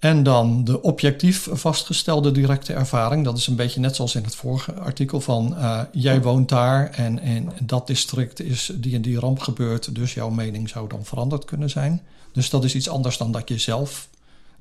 [0.00, 3.24] En dan de objectief vastgestelde directe ervaring.
[3.24, 6.90] Dat is een beetje net zoals in het vorige artikel van uh, jij woont daar
[6.90, 11.04] en in dat district is die en die ramp gebeurd, dus jouw mening zou dan
[11.04, 12.02] veranderd kunnen zijn.
[12.32, 14.08] Dus dat is iets anders dan dat je zelf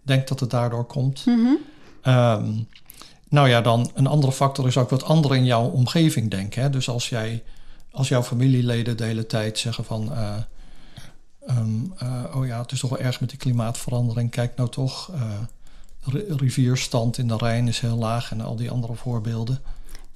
[0.02, 1.26] denkt dat het daardoor komt.
[1.26, 1.58] Mm-hmm.
[2.04, 2.68] Um,
[3.30, 6.62] nou ja, dan een andere factor is ook wat anderen in jouw omgeving denken.
[6.62, 6.70] Hè?
[6.70, 7.44] Dus als jij,
[7.92, 10.12] als jouw familieleden de hele tijd zeggen van.
[10.12, 10.36] Uh,
[11.50, 14.32] Um, uh, oh ja, het is toch wel erg met die klimaatverandering.
[14.32, 18.96] Kijk nou toch, uh, rivierstand in de Rijn is heel laag en al die andere
[18.96, 19.60] voorbeelden.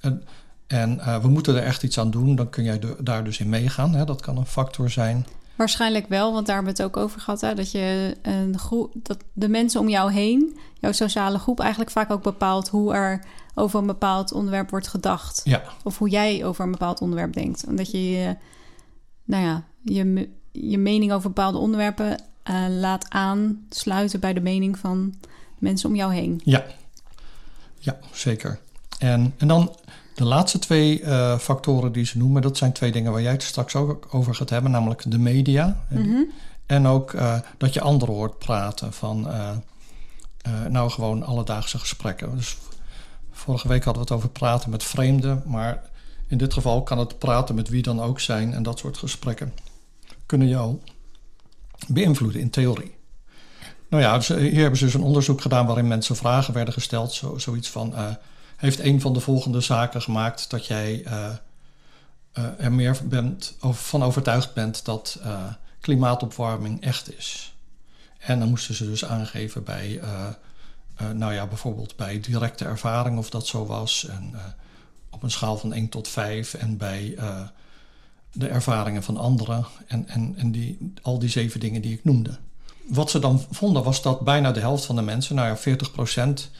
[0.00, 0.22] En,
[0.66, 2.36] en uh, we moeten er echt iets aan doen.
[2.36, 3.94] Dan kun jij de, daar dus in meegaan.
[3.94, 4.04] Hè?
[4.04, 5.26] Dat kan een factor zijn.
[5.56, 7.40] Waarschijnlijk wel, want daar hebben we het ook over gehad.
[7.40, 7.54] Hè?
[7.54, 12.10] Dat, je een groep, dat de mensen om jou heen, jouw sociale groep, eigenlijk vaak
[12.10, 15.40] ook bepaalt hoe er over een bepaald onderwerp wordt gedacht.
[15.44, 15.62] Ja.
[15.82, 17.66] Of hoe jij over een bepaald onderwerp denkt.
[17.66, 18.36] Omdat je je
[19.24, 20.28] nou ja, je,
[20.60, 25.14] je mening over bepaalde onderwerpen uh, laat aansluiten bij de mening van
[25.58, 26.40] mensen om jou heen.
[26.44, 26.64] Ja,
[27.78, 28.58] ja zeker.
[28.98, 29.76] En, en dan
[30.14, 33.42] de laatste twee uh, factoren die ze noemen, dat zijn twee dingen waar jij het
[33.42, 35.84] straks ook over gaat hebben, namelijk de media.
[35.90, 36.22] Mhm.
[36.66, 39.28] En ook uh, dat je anderen hoort praten van,
[40.68, 42.36] nou gewoon alledaagse gesprekken.
[42.36, 42.56] Dus
[43.30, 45.82] vorige week hadden we het over praten met vreemden, maar
[46.28, 49.52] in dit geval kan het praten met wie dan ook zijn en dat soort gesprekken
[50.26, 50.80] kunnen jou
[51.88, 52.94] beïnvloeden in theorie.
[53.88, 57.12] Nou ja, hier hebben ze dus een onderzoek gedaan waarin mensen vragen werden gesteld.
[57.12, 58.10] Zo, zoiets van: uh,
[58.56, 61.30] Heeft een van de volgende zaken gemaakt dat jij uh,
[62.38, 65.20] uh, er meer bent, van overtuigd bent dat
[65.80, 67.54] klimaatopwarming echt is?
[68.18, 70.00] En dan moesten ze dus aangeven bij,
[71.14, 74.06] nou ja, bijvoorbeeld bij directe ervaring of dat zo was.
[74.06, 74.34] En
[75.10, 77.16] op een schaal van 1 tot 5 en bij
[78.34, 82.38] de ervaringen van anderen en, en, en die, al die zeven dingen die ik noemde.
[82.88, 85.90] Wat ze dan vonden was dat bijna de helft van de mensen, nou ja, 40
[85.92, 86.50] procent,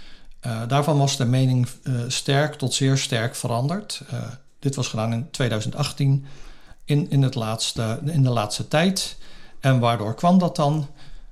[0.46, 4.02] uh, daarvan was de mening uh, sterk tot zeer sterk veranderd.
[4.12, 4.22] Uh,
[4.58, 6.24] dit was gedaan in 2018,
[6.84, 9.16] in, in, het laatste, in de laatste tijd.
[9.60, 10.88] En waardoor kwam dat dan?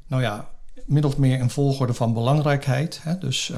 [0.06, 0.48] Nou ja,
[0.84, 3.00] min of meer in volgorde van belangrijkheid.
[3.02, 3.18] Hè?
[3.18, 3.52] Dus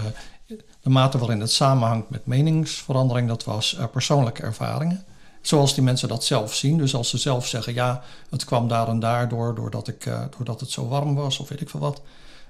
[0.80, 5.04] de mate waarin het samenhangt met meningsverandering, dat was persoonlijke ervaringen
[5.46, 6.78] zoals die mensen dat zelf zien.
[6.78, 10.22] Dus als ze zelf zeggen, ja, het kwam daar en daar door, doordat, ik, uh,
[10.36, 12.02] doordat het zo warm was of weet ik veel wat.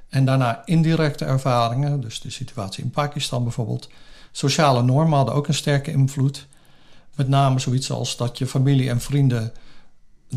[0.09, 3.89] En daarna indirecte ervaringen, dus de situatie in Pakistan bijvoorbeeld.
[4.33, 6.47] Sociale normen hadden ook een sterke invloed.
[7.15, 9.53] Met name zoiets als dat je familie en vrienden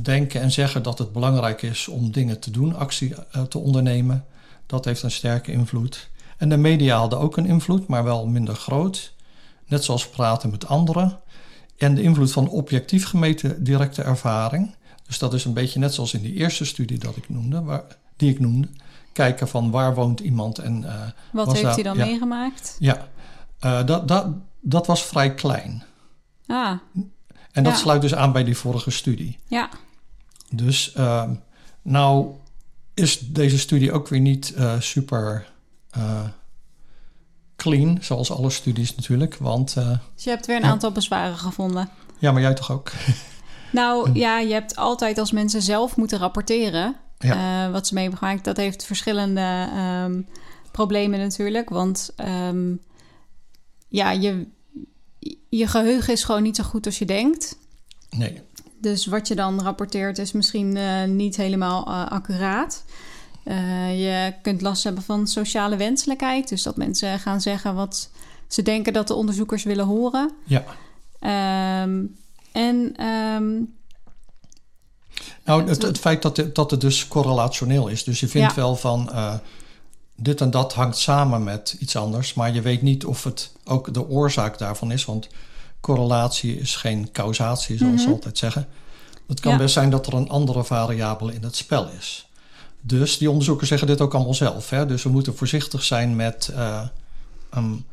[0.02, 4.26] denken en zeggen dat het belangrijk is om dingen te doen, actie uh, te ondernemen.
[4.66, 6.10] Dat heeft een sterke invloed.
[6.38, 9.14] En de media hadden ook een invloed, maar wel minder groot.
[9.66, 11.20] Net zoals praten met anderen.
[11.78, 14.76] En de invloed van objectief gemeten directe ervaring.
[15.08, 17.84] Dus dat is een beetje net zoals in die eerste studie dat ik noemde, waar,
[18.16, 18.68] die ik noemde.
[19.14, 20.82] Kijken van waar woont iemand en.
[20.82, 22.76] Uh, Wat heeft hij dan meegemaakt?
[22.80, 23.08] Ja,
[23.66, 24.28] uh, dat, dat,
[24.62, 25.84] dat was vrij klein.
[26.48, 26.78] Ah.
[27.52, 27.80] En dat ja.
[27.80, 29.40] sluit dus aan bij die vorige studie.
[29.48, 29.70] Ja.
[30.52, 31.30] Dus uh,
[31.82, 32.36] nou
[32.94, 35.48] is deze studie ook weer niet super
[37.58, 39.36] clean, zoals alle studies natuurlijk.
[39.36, 40.70] Want, uh, dus je hebt weer een ja.
[40.70, 41.90] aantal bezwaren gevonden.
[42.18, 42.92] Ja, maar jij toch ook?
[43.72, 47.66] nou ja, je hebt altijd als mensen zelf moeten rapporteren ja.
[47.66, 48.44] uh, wat ze mee hebben gemaakt.
[48.44, 49.70] Dat heeft verschillende
[50.06, 50.28] um,
[50.72, 51.70] problemen natuurlijk.
[51.70, 52.14] Want
[52.48, 52.82] um,
[53.88, 54.48] ja, je,
[55.50, 57.58] je geheugen is gewoon niet zo goed als je denkt.
[58.10, 58.42] Nee.
[58.82, 62.84] Dus wat je dan rapporteert is misschien uh, niet helemaal accuraat.
[63.48, 66.50] Uh, je kunt last hebben van sociale wenselijkheid.
[66.50, 68.10] Dus dat mensen gaan zeggen wat
[68.48, 70.32] ze denken dat de onderzoekers willen horen.
[70.44, 70.64] Ja.
[71.82, 72.18] Um,
[72.52, 73.06] en.
[73.06, 73.76] Um,
[75.44, 78.04] nou, het, het, feit dat het, dat het dus correlationeel is.
[78.04, 78.56] Dus je vindt ja.
[78.56, 79.10] wel van.
[79.12, 79.34] Uh,
[80.16, 82.34] dit en dat hangt samen met iets anders.
[82.34, 85.06] Maar je weet niet of het ook de oorzaak daarvan is.
[85.06, 85.28] Want
[85.80, 88.08] correlatie is geen causatie, zoals mm -hmm.
[88.08, 88.68] ze altijd zeggen.
[89.28, 89.58] Het kan ja.
[89.58, 92.27] best zijn dat er een andere variabele in het spel is.
[92.88, 94.70] Dus die onderzoekers zeggen dit ook allemaal zelf.
[94.70, 94.86] Hè?
[94.86, 96.84] Dus we moeten voorzichtig zijn met uh,
[97.56, 97.86] um,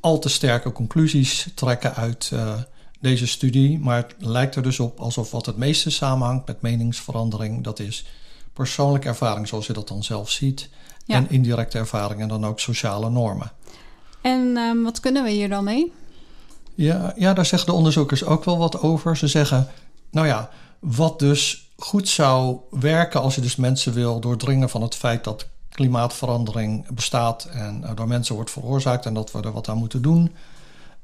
[0.00, 2.54] al te sterke conclusies trekken uit uh,
[3.00, 3.78] deze studie.
[3.78, 8.04] Maar het lijkt er dus op alsof wat het meeste samenhangt met meningsverandering, dat is
[8.52, 10.68] persoonlijke ervaring zoals je dat dan zelf ziet.
[11.06, 11.16] Ja.
[11.16, 13.52] En indirecte ervaring en dan ook sociale normen.
[14.20, 15.92] En um, wat kunnen we hier dan mee?
[16.74, 19.16] Ja, ja, daar zeggen de onderzoekers ook wel wat over.
[19.16, 19.68] Ze zeggen,
[20.10, 24.94] nou ja, wat dus goed zou werken als je dus mensen wil doordringen van het
[24.94, 29.78] feit dat klimaatverandering bestaat en door mensen wordt veroorzaakt en dat we er wat aan
[29.78, 30.32] moeten doen.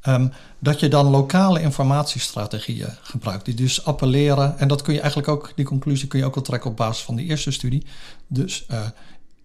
[0.09, 4.59] Um, dat je dan lokale informatiestrategieën gebruikt, die dus appelleren.
[4.59, 7.05] En dat kun je eigenlijk ook, die conclusie kun je ook wel trekken op basis
[7.05, 7.87] van die eerste studie.
[8.27, 8.81] Dus uh,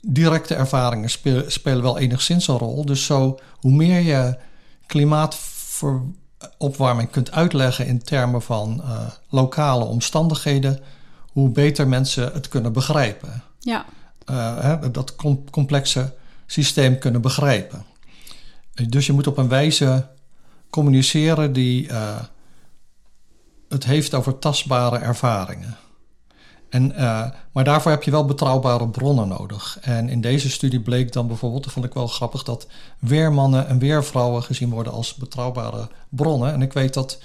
[0.02, 1.10] directe ervaringen
[1.48, 2.86] spelen, wel enigszins een rol.
[2.86, 4.38] Dus zo, hoe meer je
[4.86, 10.80] klimaatopwarming kunt uitleggen in termen van uh, lokale omstandigheden,
[11.34, 13.44] hoe beter mensen het kunnen begrijpen.
[13.60, 13.86] Ja.
[14.30, 16.14] Uh, hè, dat com complexe
[16.46, 17.86] systeem kunnen begrijpen.
[18.90, 20.08] Dus je moet op een wijze
[20.70, 22.20] communiceren die uh,
[23.70, 25.78] het heeft over tastbare ervaringen.
[26.70, 29.78] En, uh, maar daarvoor heb je wel betrouwbare bronnen nodig.
[29.82, 32.68] En in deze studie bleek dan bijvoorbeeld, dat vond ik wel grappig, dat
[33.00, 36.54] weermannen en weervrouwen gezien worden als betrouwbare bronnen.
[36.54, 37.20] En ik weet dat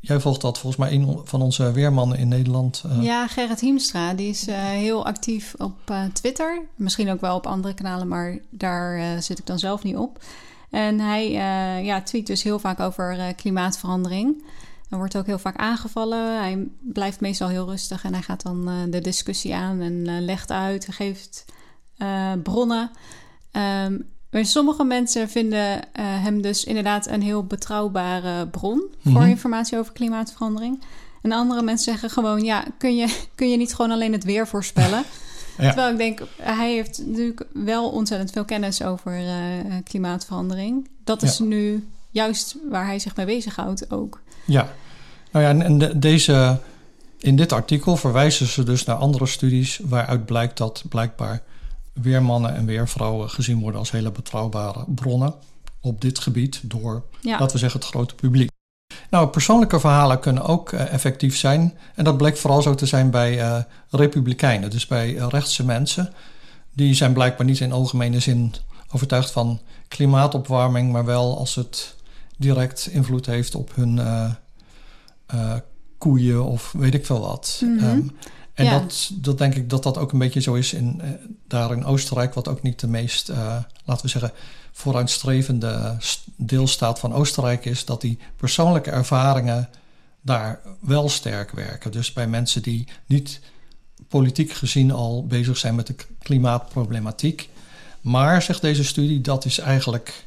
[0.00, 2.82] Jij volgt dat volgens mij een van onze weermannen in Nederland.
[2.86, 3.02] Uh.
[3.02, 4.14] Ja, Gerrit Hiemstra.
[4.14, 6.62] Die is uh, heel actief op uh, Twitter.
[6.74, 10.24] Misschien ook wel op andere kanalen, maar daar zit ik dan zelf niet op.
[10.70, 11.30] En hij
[11.84, 14.44] ja, tweet dus heel vaak over klimaatverandering.
[14.88, 16.40] Hij wordt ook heel vaak aangevallen.
[16.40, 20.86] Hij blijft meestal heel rustig en hij gaat dan de discussie aan en legt uit,
[20.90, 21.44] geeft
[22.42, 22.90] bronnen.
[23.52, 29.12] Um, maar sommige mensen vinden hem dus inderdaad een heel betrouwbare bron mm -hmm.
[29.12, 30.82] voor informatie over klimaatverandering.
[31.22, 34.46] En andere mensen zeggen gewoon: ja, kun je, kun je niet gewoon alleen het weer
[34.46, 35.02] voorspellen?
[35.58, 35.66] Ja.
[35.66, 39.30] Terwijl ik denk, hij heeft natuurlijk wel ontzettend veel kennis over uh,
[39.84, 40.88] klimaatverandering.
[41.04, 41.44] Dat is ja.
[41.44, 44.20] nu juist waar hij zich mee bezighoudt ook.
[44.44, 44.72] Ja,
[45.30, 46.58] nou ja, en, en de, deze,
[47.18, 51.42] in dit artikel verwijzen ze dus naar andere studies waaruit blijkt dat blijkbaar
[52.02, 55.34] weermannen en weervrouwen gezien worden als hele betrouwbare bronnen
[55.80, 57.38] op dit gebied door, ja.
[57.38, 58.50] laten we zeggen, het grote publiek.
[59.10, 61.78] Nou, persoonlijke verhalen kunnen ook uh, effectief zijn.
[61.94, 66.12] En dat bleek vooral zo te zijn bij uh, republikeinen, dus bij uh, rechtse mensen.
[66.72, 68.54] Die zijn blijkbaar niet in algemene zin
[68.92, 71.94] overtuigd van klimaatopwarming, maar wel als het
[72.36, 74.00] direct invloed heeft op hun
[75.98, 77.60] koeien of weet ik veel wat.
[77.64, 77.88] Mm -hmm.
[77.88, 78.16] um,
[78.54, 78.78] en ja.
[78.78, 81.02] dat, dat denk ik dat dat ook een beetje zo is in,
[81.48, 83.28] daar in Oostenrijk, wat ook niet de meest,
[83.84, 84.32] laten we zeggen,
[84.72, 85.96] vooruitstrevende
[86.36, 89.68] deelstaat van Oostenrijk is, dat die persoonlijke ervaringen
[90.20, 91.90] daar wel sterk werken.
[91.90, 93.40] Dus bij mensen die niet
[94.08, 97.48] politiek gezien al bezig zijn met de klimaatproblematiek.
[98.00, 100.26] Maar, zegt deze studie, dat is eigenlijk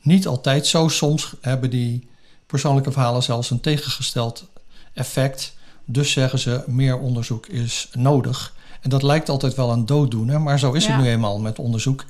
[0.00, 0.88] niet altijd zo.
[0.88, 2.08] Soms hebben die
[2.46, 4.48] persoonlijke verhalen zelfs een tegengesteld
[4.92, 5.54] effect.
[5.84, 8.54] Dus zeggen ze, meer onderzoek is nodig.
[8.80, 10.92] En dat lijkt altijd wel een dooddoener, maar zo is ja.
[10.92, 12.04] het nu eenmaal met onderzoek.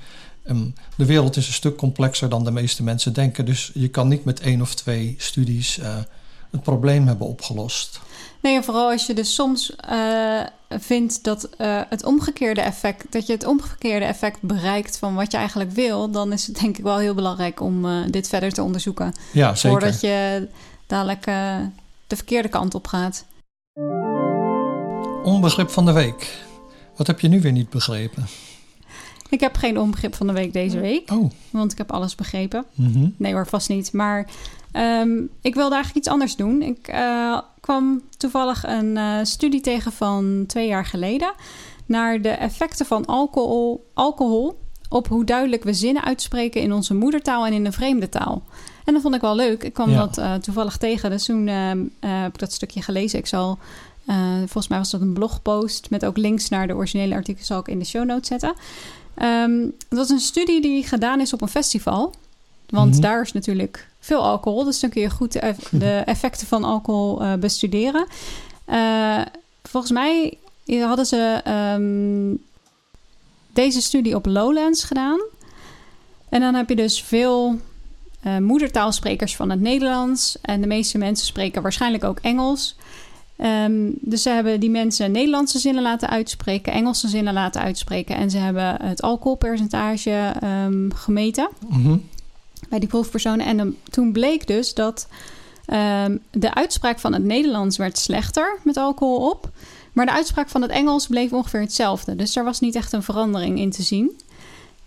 [0.48, 3.44] Um, de wereld is een stuk complexer dan de meeste mensen denken.
[3.44, 5.96] Dus je kan niet met één of twee studies uh,
[6.50, 8.00] het probleem hebben opgelost.
[8.40, 13.26] Nee, en vooral als je dus soms uh, vindt dat uh, het omgekeerde effect, dat
[13.26, 16.84] je het omgekeerde effect bereikt van wat je eigenlijk wil, dan is het denk ik
[16.84, 19.12] wel heel belangrijk om dit verder te onderzoeken.
[19.32, 19.70] Ja, zeker.
[19.70, 20.48] Voordat je
[20.86, 21.24] dadelijk
[22.06, 23.24] de verkeerde kant op gaat.
[25.22, 26.44] Onbegrip van de week.
[26.96, 28.26] Wat heb je nu weer niet begrepen?
[29.28, 31.10] Ik heb geen onbegrip van de week deze week.
[31.10, 31.30] Oh.
[31.50, 32.64] Want ik heb alles begrepen.
[32.74, 33.14] -hmm.
[33.16, 33.92] Nee hoor, vast niet.
[33.92, 34.30] Maar
[34.72, 36.62] um, ik wilde eigenlijk iets anders doen.
[36.62, 41.32] Ik uh, kwam toevallig een uh, studie tegen van twee jaar geleden...
[41.86, 44.58] naar de effecten van alcohol, alcohol
[44.88, 46.60] op hoe duidelijk we zinnen uitspreken...
[46.60, 48.42] in onze moedertaal en in een vreemde taal.
[48.84, 49.62] En dat vond ik wel leuk.
[49.62, 49.98] Ik kwam ja.
[49.98, 51.10] dat uh, toevallig tegen.
[51.10, 51.46] Dus toen
[52.00, 53.18] heb ik dat stukje gelezen.
[53.18, 53.58] Ik zal...
[54.38, 57.46] volgens mij was dat een blogpost met ook links naar de originele artikelen...
[57.46, 58.54] zal ik in de show notes zetten...
[59.22, 62.14] Um, dat was een studie die gedaan is op een festival.
[62.68, 63.00] Want mm -hmm.
[63.00, 64.64] daar is natuurlijk veel alcohol.
[64.64, 68.06] Dus dan kun je goed de, eff de effecten van alcohol uh, bestuderen.
[68.68, 69.22] Uh,
[69.62, 71.42] volgens mij hadden ze
[71.76, 72.42] um,
[73.52, 75.20] deze studie op Lowlands gedaan.
[76.28, 77.60] En dan heb je dus veel
[78.26, 80.38] uh, moedertaalsprekers van het Nederlands.
[80.42, 82.76] En de meeste mensen spreken waarschijnlijk ook Engels.
[83.38, 88.16] Um, dus ze hebben die mensen Nederlandse zinnen laten uitspreken, Engelse zinnen laten uitspreken.
[88.16, 92.08] En ze hebben het alcoholpercentage um, gemeten mm -hmm.
[92.68, 93.46] bij die proefpersonen.
[93.46, 95.08] En um, toen bleek dus dat
[96.30, 99.50] de uitspraak van het Nederlands werd slechter met alcohol op.
[99.92, 102.16] Maar de uitspraak van het Engels bleef ongeveer hetzelfde.
[102.16, 104.20] Dus daar was niet echt een verandering in te zien.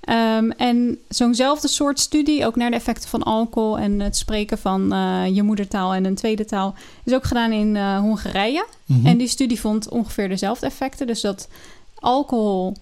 [0.10, 4.93] Um, en zo'nzelfde soort studie, ook naar de effecten van alcohol en het spreken van
[4.93, 8.65] uh, je moedertaal en een tweede taal, is ook gedaan in uh, Hongarije.
[8.86, 9.06] Mm -hmm.
[9.06, 11.08] En die studie vond ongeveer dezelfde effecten.
[11.08, 11.48] Dus dat
[12.00, 12.76] alcohol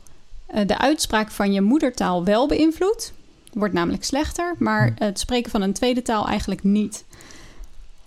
[0.56, 3.14] uh, de uitspraak van je moedertaal wel beïnvloedt,
[3.54, 4.96] wordt namelijk slechter, maar mm.
[4.98, 7.04] het spreken van een tweede taal eigenlijk niet.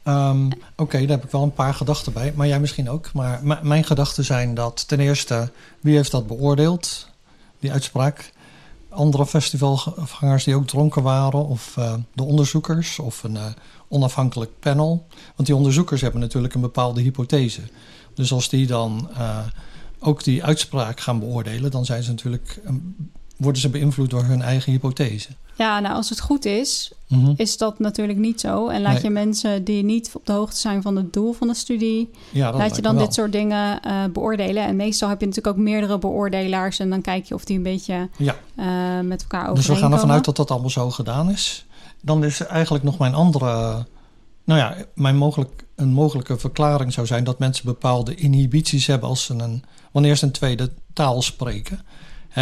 [0.05, 3.13] Um, Oké, okay, daar heb ik wel een paar gedachten bij, maar jij misschien ook.
[3.13, 5.51] Maar mijn gedachten zijn dat ten eerste,
[5.81, 7.09] wie heeft dat beoordeeld,
[7.59, 8.33] die uitspraak?
[8.91, 13.45] Andere festivalgangers die ook dronken waren, of uh, de onderzoekers, of een uh,
[13.89, 15.07] onafhankelijk panel.
[15.37, 17.63] Want die onderzoekers hebben natuurlijk een bepaalde hypothese.
[18.15, 19.39] Dus als die dan uh,
[19.99, 24.43] ook die uitspraak gaan beoordelen, dan zijn ze natuurlijk, um, worden ze beïnvloed door hun
[24.43, 25.29] eigen hypothese.
[25.59, 27.35] Ja, nou als het goed is, mm -hmm.
[27.37, 28.69] is dat natuurlijk niet zo.
[28.69, 29.03] En laat nee.
[29.03, 32.53] je mensen die niet op de hoogte zijn van het doel van de studie, ja,
[32.53, 34.65] laat je dan dit soort dingen uh, beoordelen.
[34.65, 37.63] En meestal heb je natuurlijk ook meerdere beoordelaars en dan kijk je of die een
[37.63, 38.35] beetje ja.
[38.57, 38.65] uh,
[39.09, 39.55] met elkaar overeenkomen.
[39.55, 41.67] Dus we gaan ervan uit dat dat allemaal zo gedaan is.
[42.03, 43.87] Dan is eigenlijk nog mijn andere,
[44.45, 49.25] nou ja, mijn mogelijk, een mogelijke verklaring zou zijn dat mensen bepaalde inhibities hebben als
[49.25, 51.81] ze een, wanneer ze een tweede taal spreken.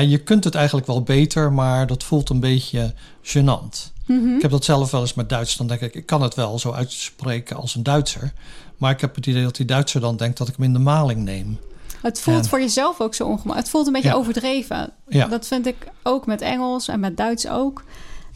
[0.00, 3.94] Je kunt het eigenlijk wel beter, maar dat voelt een beetje gênant.
[4.06, 4.36] Mm -hmm.
[4.36, 5.56] Ik heb dat zelf wel eens met Duits.
[5.56, 8.32] Dan denk ik, ik kan het wel zo uitspreken als een Duitser.
[8.76, 10.78] Maar ik heb het idee dat die Duitser dan denkt dat ik hem in de
[10.78, 11.58] maling neem.
[12.00, 13.58] Het voelt en, voor jezelf ook zo ongemakkelijk.
[13.58, 14.14] Het voelt een beetje ja.
[14.14, 14.92] overdreven.
[15.08, 15.26] Ja.
[15.26, 17.84] Dat vind ik ook met Engels en met Duits ook.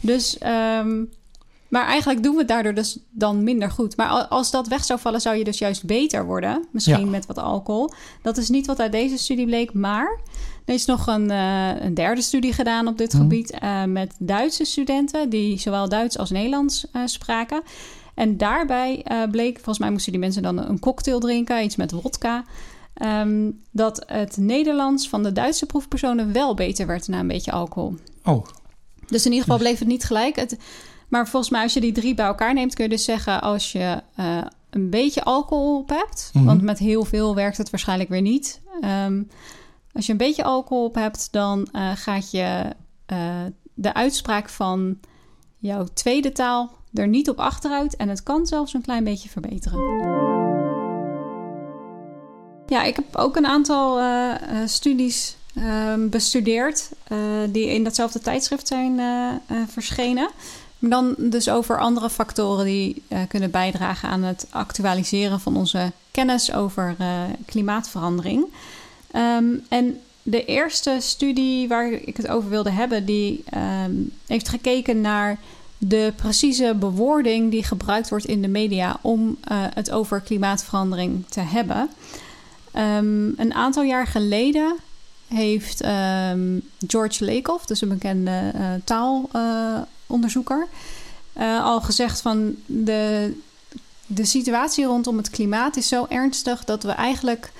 [0.01, 0.37] Dus
[0.79, 1.09] um,
[1.69, 3.97] Maar eigenlijk doen we het daardoor dus dan minder goed.
[3.97, 6.67] Maar als dat weg zou vallen, zou je dus juist beter worden.
[6.71, 7.91] Misschien met wat alcohol.
[8.21, 9.73] Dat is niet wat uit deze studie bleek.
[9.73, 10.19] Maar
[10.71, 13.21] er is nog een, uh, een derde studie gedaan op dit mhm.
[13.21, 13.57] gebied.
[13.63, 17.61] Uh, met Duitse studenten die zowel Duits als Nederlands uh, spraken.
[18.13, 22.43] En daarbij bleek, volgens mij moesten die mensen dan een cocktail drinken, iets met wodka.
[23.03, 27.95] Um, dat het Nederlands van de Duitse proefpersonen wel beter werd na een beetje alcohol.
[28.23, 28.45] Oh.
[29.07, 30.35] Dus in ieder geval bleef het niet gelijk.
[30.35, 30.57] Het,
[31.07, 33.71] maar volgens mij, als je die drie bij elkaar neemt, kun je dus zeggen: als
[33.71, 34.37] je uh,
[34.69, 36.49] een beetje alcohol op hebt, mm -hmm.
[36.49, 38.61] want met heel veel werkt het waarschijnlijk weer niet.
[39.05, 39.29] Um,
[39.93, 42.63] als je een beetje alcohol op hebt, dan uh, gaat je
[43.13, 43.17] uh,
[43.73, 44.99] de uitspraak van
[45.57, 49.79] jouw tweede taal er niet op achteruit en het kan zelfs een klein beetje verbeteren.
[52.67, 54.33] Ja, ik heb ook een aantal uh,
[54.65, 56.89] studies uh, bestudeerd
[57.49, 58.99] die in datzelfde tijdschrift zijn
[59.67, 60.29] verschenen.
[60.79, 66.53] Maar dan dus over andere factoren die kunnen bijdragen aan het actualiseren van onze kennis
[66.53, 66.95] over
[67.45, 68.45] klimaatverandering.
[69.15, 73.43] Um, en de eerste studie waar ik het over wilde hebben, die
[73.85, 75.39] um, heeft gekeken naar
[75.77, 81.39] de precieze bewoording die gebruikt wordt in de media om uh, het over klimaatverandering te
[81.39, 81.89] hebben.
[82.75, 84.75] Um, een aantal jaar geleden
[85.27, 85.83] heeft
[86.87, 90.67] George Lakoff, dus een bekende uh, taalonderzoeker,
[91.37, 93.33] uh, al gezegd van de,
[94.05, 97.51] de situatie rondom het klimaat is zo ernstig dat we eigenlijk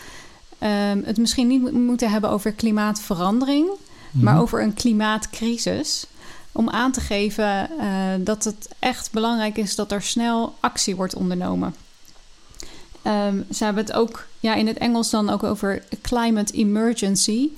[0.64, 3.70] um, het misschien niet moeten hebben over klimaatverandering,
[4.12, 4.42] maar mhm.
[4.42, 6.06] over een klimaatcrisis.
[6.52, 7.86] Om aan te geven uh,
[8.20, 11.76] dat het echt belangrijk is dat er snel actie wordt ondernomen.
[13.08, 17.50] Um, ze hebben het ook ja, in het Engels dan ook over climate emergency.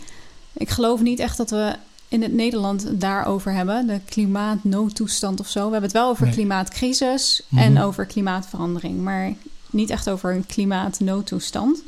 [0.54, 1.76] Ik geloof niet echt dat we
[2.08, 5.66] in het Nederland daarover hebben, de klimaatnoodtoestand of zo.
[5.66, 7.84] We hebben het wel over klimaatcrisis en mhm.
[7.84, 9.34] over klimaatverandering, maar
[9.70, 11.84] niet echt over een klimaatnoodtoestand.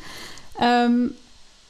[0.62, 1.15] Um,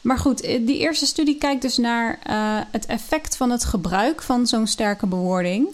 [0.01, 4.21] maar goed, eh, die eerste studie kijkt dus naar uh, het effect van het gebruik
[4.21, 5.67] van zo'n sterke bewoording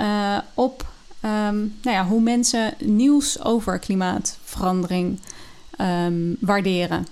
[0.00, 0.86] uh, op
[1.24, 5.20] um, nou ja, hoe mensen nieuws over klimaatverandering
[5.80, 7.06] um, waarderen.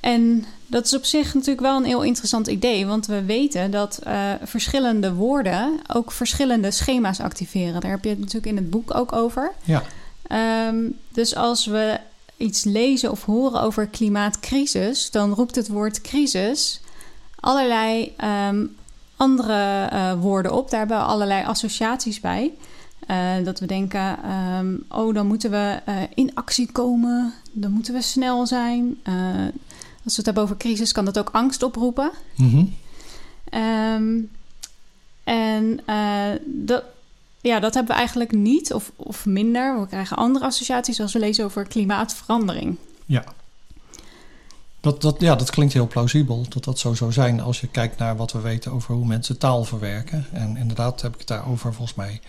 [0.00, 4.00] En dat is op zich natuurlijk wel een heel interessant idee, want we weten dat
[4.06, 7.80] uh, verschillende woorden ook verschillende schema's activeren.
[7.80, 9.52] Daar heb je het natuurlijk in het boek ook over.
[9.62, 9.82] Ja.
[10.68, 12.00] Um, dus als we
[12.40, 16.80] iets lezen of horen over klimaatcrisis, dan roept het woord crisis
[17.40, 18.14] allerlei
[18.48, 18.76] um,
[19.16, 20.70] andere uh, woorden op.
[20.70, 22.52] Daar hebben we allerlei associaties bij.
[23.10, 27.94] Uh, dat we denken, um, oh, dan moeten we uh, in actie komen, dan moeten
[27.94, 28.98] we snel zijn.
[30.04, 32.10] als we het hebben over crisis, kan dat ook angst oproepen.
[32.36, 32.74] Mm -hmm.
[33.60, 34.30] um,
[35.24, 35.80] en
[36.44, 36.84] dat,
[37.40, 39.80] ja, dat hebben we eigenlijk niet of, of minder.
[39.80, 42.76] We krijgen andere associaties als we lezen over klimaatverandering.
[43.06, 43.24] Ja.
[44.80, 47.98] Dat, dat, ja, dat klinkt heel plausibel dat dat zo zou zijn als je kijkt
[47.98, 50.26] naar wat we weten over hoe mensen taal verwerken.
[50.32, 52.20] En inderdaad heb ik het daarover volgens mij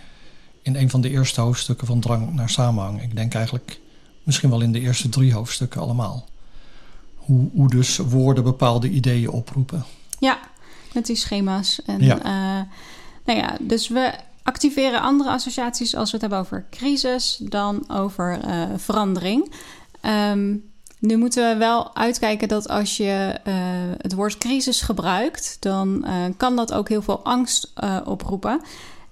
[0.62, 3.02] in een van de eerste hoofdstukken van Drang naar Samenhang.
[3.02, 3.80] Ik denk eigenlijk
[4.22, 6.28] misschien wel in de eerste drie hoofdstukken allemaal.
[7.16, 9.84] Hoe, hoe dus woorden bepaalde ideeën oproepen.
[10.18, 10.38] Ja,
[10.94, 11.82] met die schema's.
[11.82, 12.16] En, ja.
[12.16, 12.62] Uh,
[13.24, 18.40] nou ja, dus we activeren andere associaties als we het hebben over crisis dan over
[18.44, 19.52] uh, verandering.
[20.30, 23.54] Um, nu moeten we wel uitkijken dat als je uh,
[23.98, 27.72] het woord crisis gebruikt, dan uh, kan dat ook heel veel angst
[28.04, 28.60] oproepen.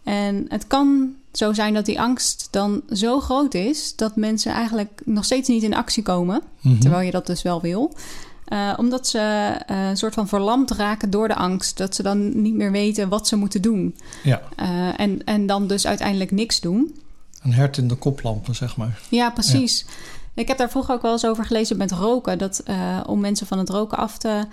[0.03, 5.03] En het kan zo zijn dat die angst dan zo groot is dat mensen eigenlijk
[5.05, 6.81] nog steeds niet in actie komen, mm -hmm.
[6.81, 7.93] terwijl je dat dus wel wil.
[8.53, 9.19] Uh, omdat ze
[9.71, 11.77] uh, een soort van verlamd raken door de angst.
[11.77, 13.97] Dat ze dan niet meer weten wat ze moeten doen.
[14.23, 14.41] Ja.
[14.57, 17.01] Uh, en, en dan dus uiteindelijk niks doen.
[17.43, 19.01] Een hert in de koplampen, zeg maar.
[19.09, 19.85] Ja, precies.
[19.87, 19.95] Ja.
[20.35, 22.39] Ik heb daar vroeger ook wel eens over gelezen met roken.
[22.39, 22.63] Dat
[23.07, 24.45] om mensen van het roken af te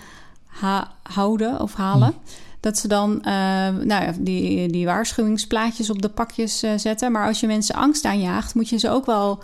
[1.04, 2.08] houden of halen.
[2.08, 2.30] Hm.
[2.60, 7.12] Dat ze dan nou ja, die, die waarschuwingsplaatjes op de pakjes zetten.
[7.12, 9.44] Maar als je mensen angst aanjaagt, moet je ze ook wel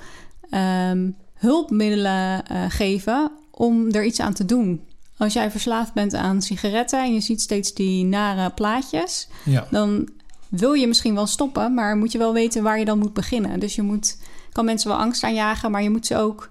[0.90, 4.82] um, hulpmiddelen geven om er iets aan te doen.
[5.18, 9.68] Als jij verslaafd bent aan sigaretten en je ziet steeds die nare plaatjes, ja.
[9.72, 10.10] dan
[10.50, 13.60] wil je misschien wel stoppen, maar moet je wel weten waar je dan moet beginnen.
[13.60, 14.18] Dus je moet,
[14.52, 16.50] kan mensen wel angst aanjagen, maar je moet ze ook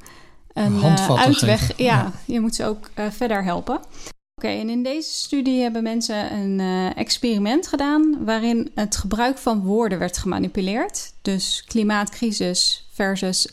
[0.52, 1.76] een uh, uitweg.
[1.76, 3.74] Ja, ja, je moet ze ook uh, verder helpen.
[3.74, 3.86] Oké,
[4.34, 9.62] okay, en in deze studie hebben mensen een uh, experiment gedaan waarin het gebruik van
[9.62, 11.12] woorden werd gemanipuleerd.
[11.22, 13.48] Dus klimaatcrisis versus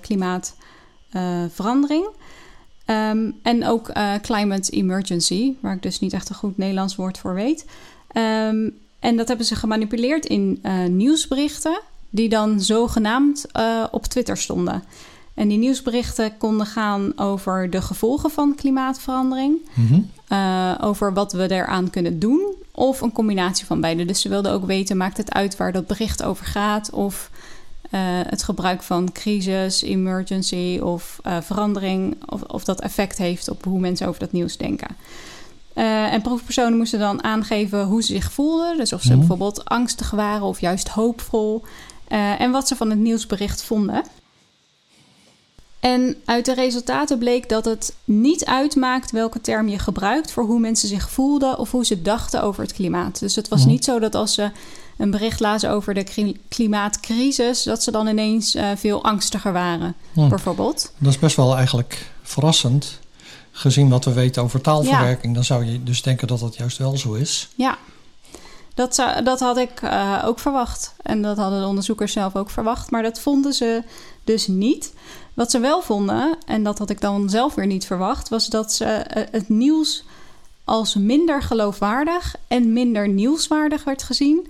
[0.00, 2.08] klimaatverandering.
[2.86, 7.18] Um, en ook uh, climate emergency, waar ik dus niet echt een goed Nederlands woord
[7.18, 7.66] voor weet.
[8.16, 11.80] Um, en dat hebben ze gemanipuleerd in uh, nieuwsberichten
[12.10, 14.84] die dan zogenaamd uh, op Twitter stonden.
[15.34, 20.12] En die nieuwsberichten konden gaan over de gevolgen van klimaatverandering, mm
[20.80, 24.04] over wat we eraan kunnen doen, of een combinatie van beide.
[24.04, 27.30] Dus ze wilden ook weten: maakt het uit waar dat bericht over gaat, of
[28.28, 33.80] het gebruik van crisis, emergency of uh, verandering, of, of dat effect heeft op hoe
[33.80, 34.96] mensen over dat nieuws denken.
[35.74, 38.76] Uh, en proefpersonen moesten dan aangeven hoe ze zich voelden.
[38.76, 39.18] Dus of ze mm.
[39.18, 41.62] bijvoorbeeld angstig waren of juist hoopvol.
[42.38, 44.02] en wat ze van het nieuwsbericht vonden.
[45.84, 50.60] En uit de resultaten bleek dat het niet uitmaakt welke term je gebruikt voor hoe
[50.60, 53.18] mensen zich voelden of hoe ze dachten over het klimaat.
[53.18, 53.68] Dus het was mhm.
[53.68, 54.50] niet zo dat als ze
[54.96, 60.92] een bericht lazen over de klimaatcrisis, dat ze dan ineens uh, veel angstiger waren, bijvoorbeeld.
[60.98, 62.98] Dat is best wel eigenlijk verrassend,
[63.52, 65.34] gezien wat we weten over taalverwerking.
[65.34, 67.48] Dan zou je dus denken dat dat juist wel zo is.
[67.54, 67.78] Ja,
[68.74, 70.94] dat, zou, dat had ik uh, ook verwacht.
[71.02, 72.90] En dat hadden de onderzoekers zelf ook verwacht.
[72.90, 73.82] Maar dat vonden ze
[74.24, 74.92] dus niet.
[75.34, 78.72] Wat ze wel vonden, en dat had ik dan zelf weer niet verwacht, was dat
[78.72, 80.04] ze eh, het nieuws
[80.64, 84.46] als minder geloofwaardig en minder nieuwswaardig werd gezien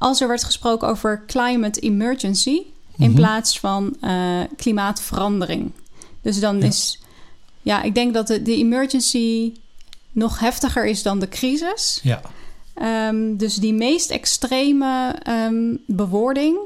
[0.00, 2.62] als er werd gesproken over climate emergency
[2.96, 3.14] in mhm.
[3.14, 5.72] plaats van uh, klimaatverandering.
[6.22, 6.98] Dus dan is,
[7.62, 9.52] ja, ik denk dat de, de emergency
[10.12, 12.00] nog heftiger is dan de crisis.
[12.02, 12.20] Ja.
[13.08, 16.56] Um, dus die meest extreme um, bewoording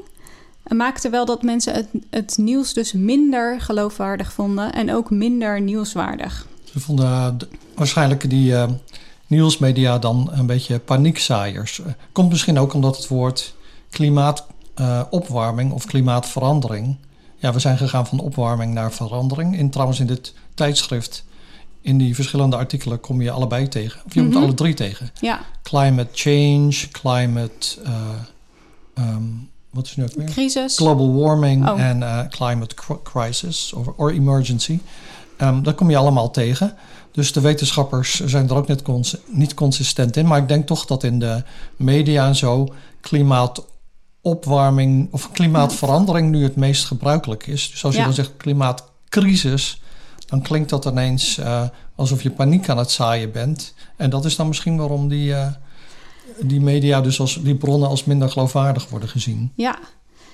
[0.67, 6.47] maakte wel dat mensen het, het, nieuws dus minder geloofwaardig vonden en ook minder nieuwswaardig.
[6.63, 8.69] Ze vonden uh, waarschijnlijk die uh,
[9.27, 11.79] nieuwsmedia dan een beetje paniekzaaiers.
[11.79, 13.53] Uh, komt misschien ook omdat het woord
[13.89, 16.97] klimaatopwarming of klimaatverandering.
[17.37, 19.57] Ja, we zijn gegaan van opwarming naar verandering.
[19.57, 21.23] In, trouwens, in dit tijdschrift,
[21.81, 24.01] in die verschillende artikelen, kom je allebei tegen.
[24.05, 24.43] Of je mm -hmm.
[24.43, 25.09] alle drie tegen.
[25.21, 25.39] Ja.
[25.63, 27.77] Climate change, climate.
[28.97, 30.25] Um, wat is nu ook weer?
[30.25, 30.77] Crisis.
[30.77, 31.81] Global warming oh.
[31.81, 34.79] en uh, climate crisis of emergency.
[35.41, 36.75] Um, daar kom je allemaal tegen.
[37.15, 40.27] Dus de wetenschappers zijn er ook net cons niet consistent in.
[40.27, 41.43] Maar ik denk toch dat in de
[41.75, 47.71] media en zo klimaatopwarming of klimaatverandering nu het meest gebruikelijk is.
[47.71, 49.81] Dus als je dan zegt klimaatcrisis,
[50.27, 51.63] dan klinkt dat ineens uh,
[51.95, 53.73] alsof je paniek aan het zaaien bent.
[53.95, 55.29] En dat is dan misschien waarom die.
[55.29, 55.47] Uh,
[56.39, 59.51] die media dus als die bronnen als minder geloofwaardig worden gezien.
[59.55, 59.79] Ja,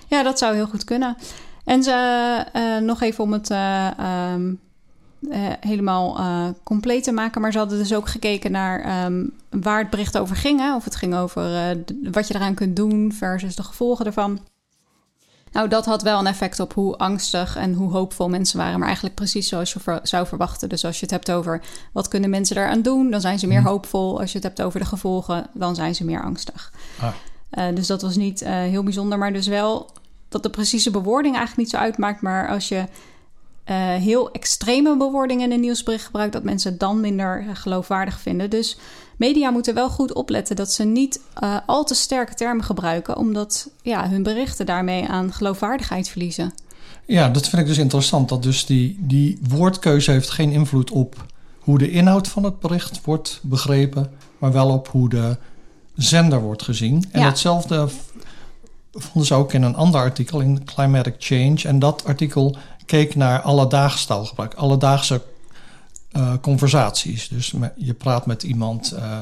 [0.07, 1.17] ja dat zou heel goed kunnen.
[1.63, 4.59] En ze, uh, nog even om het um,
[5.22, 6.19] uh, helemaal
[6.63, 10.36] compleet te maken, maar ze hadden dus ook gekeken naar um, waar het bericht over
[10.36, 10.59] ging.
[10.59, 10.76] Hè?
[10.76, 11.78] Of het ging over
[12.11, 14.39] wat je eraan kunt doen versus de gevolgen ervan.
[15.51, 18.78] Nou, dat had wel een effect op hoe angstig en hoe hoopvol mensen waren.
[18.78, 20.69] Maar eigenlijk precies zoals je zou verwachten.
[20.69, 21.61] Dus als je het hebt over
[21.93, 23.69] wat kunnen mensen daaraan doen, dan zijn ze meer mhm.
[23.69, 24.19] hoopvol.
[24.19, 26.74] Als je het hebt over de gevolgen, dan zijn ze meer angstig.
[26.99, 27.76] Ah.
[27.76, 29.17] Dus dat was niet heel bijzonder.
[29.17, 29.89] Maar dus wel
[30.30, 32.22] dat de precieze bewoording eigenlijk niet zo uitmaakt.
[32.22, 32.86] Maar als je
[33.66, 38.49] uh, heel extreme bewoordingen in een nieuwsbericht gebruikt, dat mensen het dan minder geloofwaardig vinden.
[38.49, 38.78] Dus
[39.18, 43.70] media moeten wel goed opletten dat ze niet uh, al te sterke termen gebruiken, omdat
[43.82, 46.53] ja, hun berichten daarmee aan geloofwaardigheid verliezen.
[47.05, 48.30] Ja, dat vind ik dus interessant.
[48.30, 51.26] Dat dus die, die woordkeuze heeft geen invloed op
[51.59, 55.38] hoe de inhoud van het bericht wordt begrepen, maar wel op hoe de
[55.95, 57.05] zender wordt gezien.
[57.12, 57.28] En ja.
[57.28, 57.89] hetzelfde
[58.91, 61.57] vonden ze ook in een ander artikel in Climatic Change.
[61.64, 62.57] En dat artikel
[62.91, 65.21] keek naar alledaags taalgebruik, alledaagse
[66.11, 67.27] uh, conversaties.
[67.27, 69.17] Dus je praat met iemand uh,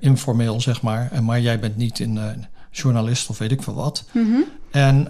[0.00, 2.24] informeel, zeg maar, en maar jij bent niet een uh,
[2.70, 4.04] journalist of weet ik veel wat.
[4.12, 4.44] Mm -hmm.
[4.70, 5.08] En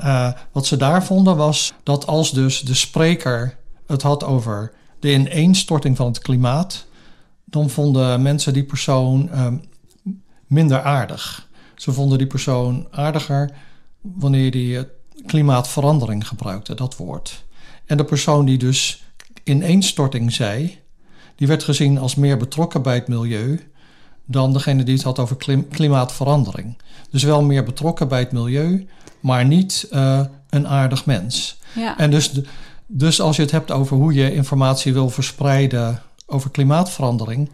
[0.52, 3.56] wat ze daar vonden was dat als dus de spreker
[3.86, 6.86] het had over de ineenstorting van het klimaat,
[7.44, 9.30] dan vonden mensen die persoon
[10.46, 11.48] minder aardig.
[11.74, 13.50] Ze vonden die persoon aardiger
[14.00, 14.86] wanneer die
[15.26, 17.44] klimaatverandering gebruikte, dat woord.
[17.86, 19.04] En de persoon die dus
[19.44, 20.78] ineenstorting zei,
[21.36, 23.60] die werd gezien als meer betrokken bij het milieu
[24.24, 25.36] dan degene die het had over
[25.70, 26.76] klimaatverandering.
[27.10, 28.86] Dus wel meer betrokken bij het milieu,
[29.20, 30.20] maar niet uh,
[30.50, 31.58] een aardig mens.
[31.74, 31.98] Ja.
[31.98, 32.40] En dus,
[32.86, 37.50] dus als je het hebt over hoe je informatie wil verspreiden over klimaatverandering,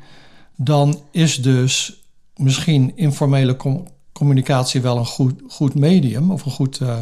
[0.56, 2.02] dan is dus
[2.36, 6.98] misschien informele com communicatie wel een goed, goed medium of een goed uh,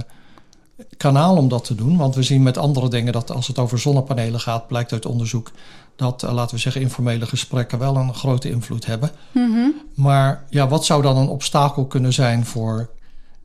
[0.96, 1.96] kanaal om dat te doen.
[1.96, 5.50] Want we zien met andere dingen dat als het over zonnepanelen gaat, blijkt uit onderzoek
[5.96, 9.10] dat, uh, laten we zeggen, informele gesprekken wel een grote invloed hebben.
[9.32, 9.74] Mm -hmm.
[9.94, 12.90] Maar ja, wat zou dan een obstakel kunnen zijn voor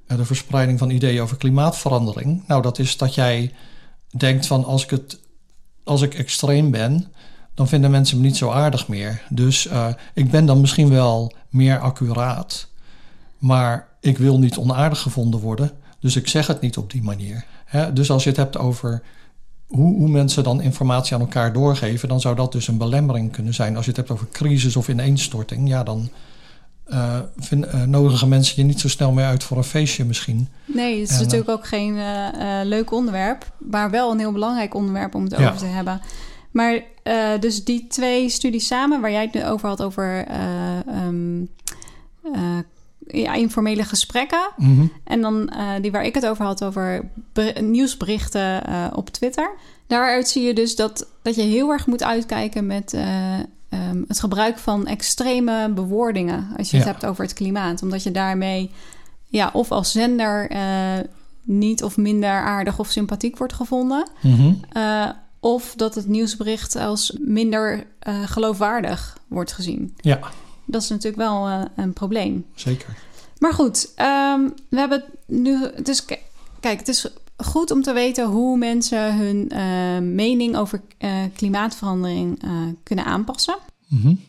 [0.07, 2.43] uh, de verspreiding van ideeën over klimaatverandering?
[2.47, 3.53] Nou, dat is dat jij
[4.17, 5.19] denkt van als ik het
[5.83, 7.07] als ik extreem ben,
[7.53, 9.21] dan vinden mensen me niet zo aardig meer.
[9.29, 12.67] Dus uh, ik ben dan misschien wel meer accuraat.
[13.37, 15.71] Maar ik wil niet onaardig gevonden worden,
[16.05, 17.45] dus ik zeg het niet op die manier.
[17.65, 17.93] Hè?
[17.93, 19.01] Dus als je het hebt over
[19.67, 23.53] hoe, hoe, mensen dan informatie aan elkaar doorgeven, dan zou dat dus een belemmering kunnen
[23.53, 23.75] zijn.
[23.75, 26.09] Als je het hebt over crisis of ineenstorting, ja, dan
[26.87, 30.47] uh, vind, uh, nodigen mensen je niet zo snel meer uit voor een feestje misschien.
[30.65, 32.29] Nee, het is En, natuurlijk ook geen uh,
[32.63, 36.01] leuk onderwerp, maar wel een heel belangrijk onderwerp om het over te hebben.
[36.51, 36.81] Maar
[37.39, 40.25] dus die twee studies samen, waar jij het nu over had, over
[41.05, 41.49] um,
[43.07, 44.51] ja, informele gesprekken.
[44.57, 44.91] Mm -hmm.
[45.03, 45.51] En dan
[45.81, 47.09] die waar ik het over had, over
[47.61, 48.61] nieuwsberichten
[48.95, 49.55] op Twitter.
[49.87, 54.57] Daaruit zie je dus dat, dat je heel erg moet uitkijken met um, het gebruik
[54.57, 56.83] van extreme bewoordingen als je ja.
[56.83, 57.81] het hebt over het klimaat.
[57.81, 58.71] Omdat je daarmee
[59.27, 60.51] ja, of als zender
[61.41, 64.09] niet of minder aardig of sympathiek wordt gevonden.
[64.21, 64.59] Mm -hmm.
[64.77, 67.87] uh, of dat het nieuwsbericht als minder
[68.25, 69.93] geloofwaardig wordt gezien.
[69.97, 70.19] Ja.
[70.65, 72.45] Dat is natuurlijk wel een probleem.
[72.55, 72.97] Zeker.
[73.39, 75.57] Maar goed, um, we hebben nu.
[75.75, 76.05] Het is,
[76.59, 77.07] kijk, het is
[77.37, 82.43] goed om te weten hoe mensen hun uh, mening over uh, klimaatverandering
[82.83, 83.55] kunnen aanpassen.
[83.87, 84.19] Mm -hmm.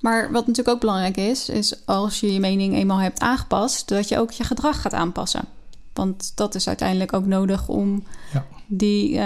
[0.00, 4.08] Maar wat natuurlijk ook belangrijk is, is als je je mening eenmaal hebt aangepast, dat
[4.08, 5.44] je ook je gedrag gaat aanpassen.
[5.92, 8.46] Want dat is uiteindelijk ook nodig om ja.
[8.66, 9.20] die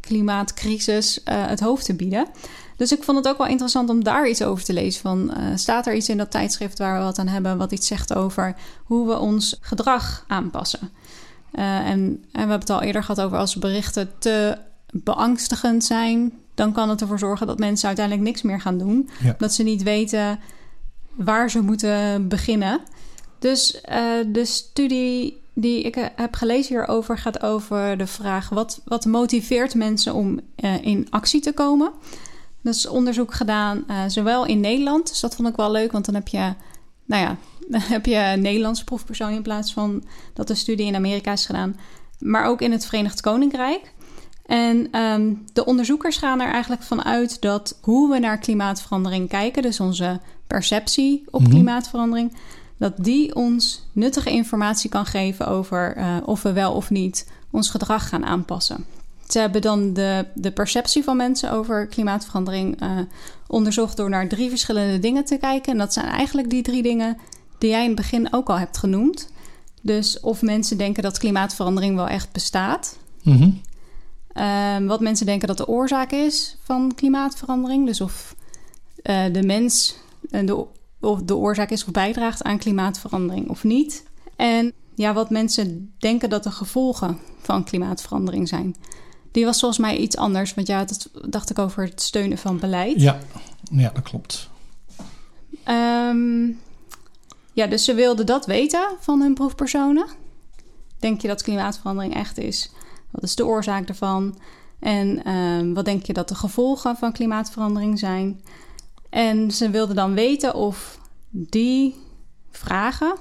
[0.00, 2.26] klimaatcrisis het hoofd te bieden.
[2.80, 5.00] Dus ik vond het ook wel interessant om daar iets over te lezen.
[5.00, 8.14] Van, staat er iets in dat tijdschrift waar we wat aan hebben, wat iets zegt
[8.14, 8.54] over
[8.84, 10.90] hoe we ons gedrag aanpassen?
[11.52, 14.58] Uh, en, en, we hebben het al eerder gehad over als berichten te
[14.92, 19.08] beangstigend zijn, dan kan het ervoor zorgen dat mensen uiteindelijk niks meer gaan doen.
[19.22, 19.34] Ja.
[19.38, 20.38] Dat ze niet weten
[21.14, 22.80] waar ze moeten beginnen.
[23.38, 29.04] Dus uh, de studie die ik heb gelezen hierover gaat over de vraag: wat, wat
[29.04, 31.92] motiveert mensen om uh, in actie te komen?
[32.62, 36.14] Dat is onderzoek gedaan, zowel in Nederland, dus dat vond ik wel leuk, want dan
[36.14, 36.54] heb je,
[37.04, 37.36] nou ja,
[37.68, 40.04] dan heb je een Nederlandse proefpersoon in plaats van
[40.34, 41.76] dat de studie in Amerika is gedaan,
[42.18, 43.92] maar ook in het Verenigd Koninkrijk.
[44.46, 49.62] En um, de onderzoekers gaan er eigenlijk van uit dat hoe we naar klimaatverandering kijken,
[49.62, 51.50] dus onze perceptie op Mhm.
[51.50, 52.36] klimaatverandering,
[52.78, 57.70] dat die ons nuttige informatie kan geven over uh, of we wel of niet ons
[57.70, 58.84] gedrag gaan aanpassen.
[59.32, 62.98] Ze hebben dan de, de perceptie van mensen over klimaatverandering uh,
[63.46, 65.72] onderzocht door naar drie verschillende dingen te kijken.
[65.72, 67.16] En dat zijn eigenlijk die drie dingen
[67.58, 69.32] die jij in het begin ook al hebt genoemd.
[69.82, 72.98] Dus of mensen denken dat klimaatverandering wel echt bestaat.
[73.22, 73.60] Mm -hmm.
[74.34, 77.86] uh, wat mensen denken dat de oorzaak is van klimaatverandering.
[77.86, 78.34] Dus of
[79.02, 80.66] uh, de mens de,
[81.00, 84.04] of de oorzaak is of bijdraagt aan klimaatverandering of niet.
[84.36, 88.76] En ja, wat mensen denken dat de gevolgen van klimaatverandering zijn.
[89.30, 92.58] Die was volgens mij iets anders, want ja, dat dacht ik over het steunen van
[92.58, 93.00] beleid.
[93.00, 93.18] Ja,
[93.70, 94.48] ja dat klopt.
[95.68, 96.60] Um,
[97.52, 100.06] ja, dus ze wilden dat weten van hun proefpersonen.
[100.98, 102.70] Denk je dat klimaatverandering echt is?
[103.10, 104.38] Wat is de oorzaak daarvan?
[104.78, 108.40] En um, wat denk je dat de gevolgen van klimaatverandering zijn?
[109.10, 110.98] En ze wilden dan weten of
[111.30, 111.96] die
[112.50, 113.12] vragen,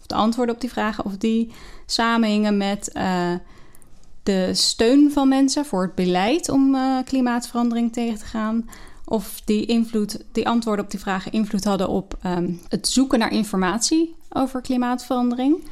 [0.00, 1.52] of de antwoorden op die vragen, of die
[1.86, 3.34] samenhingen met uh,
[4.22, 8.68] de steun van mensen voor het beleid om uh, klimaatverandering tegen te gaan.
[9.04, 13.32] Of die, invloed, die antwoorden op die vragen invloed hadden op um, het zoeken naar
[13.32, 15.64] informatie over klimaatverandering.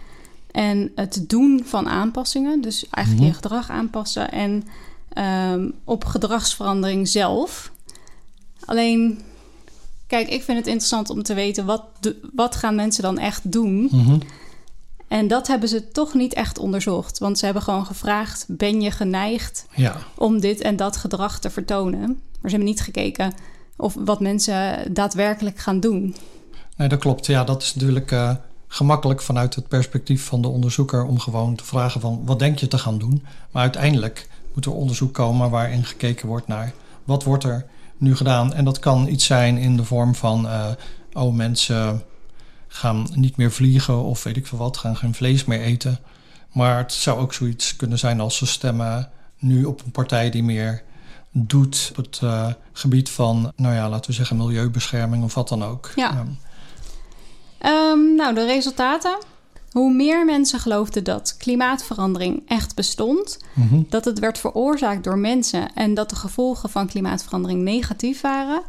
[0.51, 2.61] En het doen van aanpassingen.
[2.61, 3.27] Dus eigenlijk mm -hmm.
[3.27, 4.31] je gedrag aanpassen.
[4.33, 4.65] En
[5.53, 7.73] um, op gedragsverandering zelf.
[8.65, 9.21] Alleen,
[10.07, 11.67] kijk, ik vind het interessant om te weten...
[11.67, 13.89] wat, de, wat gaan mensen dan echt doen?
[13.91, 14.21] Mm -hmm.
[15.11, 17.19] En dat hebben ze toch niet echt onderzocht.
[17.19, 18.45] Want ze hebben gewoon gevraagd...
[18.49, 19.97] ben je geneigd ja.
[20.15, 22.01] om dit en dat gedrag te vertonen?
[22.41, 23.33] Maar ze hebben niet gekeken
[23.77, 26.17] of wat mensen daadwerkelijk gaan doen.
[26.77, 27.27] Nee, dat klopt.
[27.27, 28.35] Ja, dat is natuurlijk uh,
[28.69, 31.05] gemakkelijk vanuit het perspectief van de onderzoeker...
[31.05, 33.25] om gewoon te vragen van wat denk je te gaan doen?
[33.51, 36.73] Maar uiteindelijk moet er onderzoek komen waarin gekeken wordt naar...
[37.05, 38.55] wat wordt er nu gedaan?
[38.55, 40.45] En dat kan iets zijn in de vorm van...
[40.45, 40.67] Uh,
[41.13, 42.03] oh, mensen
[42.73, 45.99] gaan niet meer vliegen of weet ik veel wat, gaan geen vlees meer eten.
[46.53, 50.43] Maar het zou ook zoiets kunnen zijn als ze stemmen nu op een partij die
[50.43, 50.83] meer
[51.33, 55.65] doet op het uh, gebied van, nou ja, laten we zeggen, milieubescherming of wat dan
[55.65, 55.91] ook.
[55.97, 56.19] Ja.
[56.19, 56.39] Um.
[57.71, 59.19] Um, nou, de resultaten.
[59.71, 63.87] Hoe meer mensen geloofden dat klimaatverandering echt bestond, mm -hmm.
[63.89, 68.63] dat het werd veroorzaakt door mensen en dat de gevolgen van klimaatverandering negatief waren,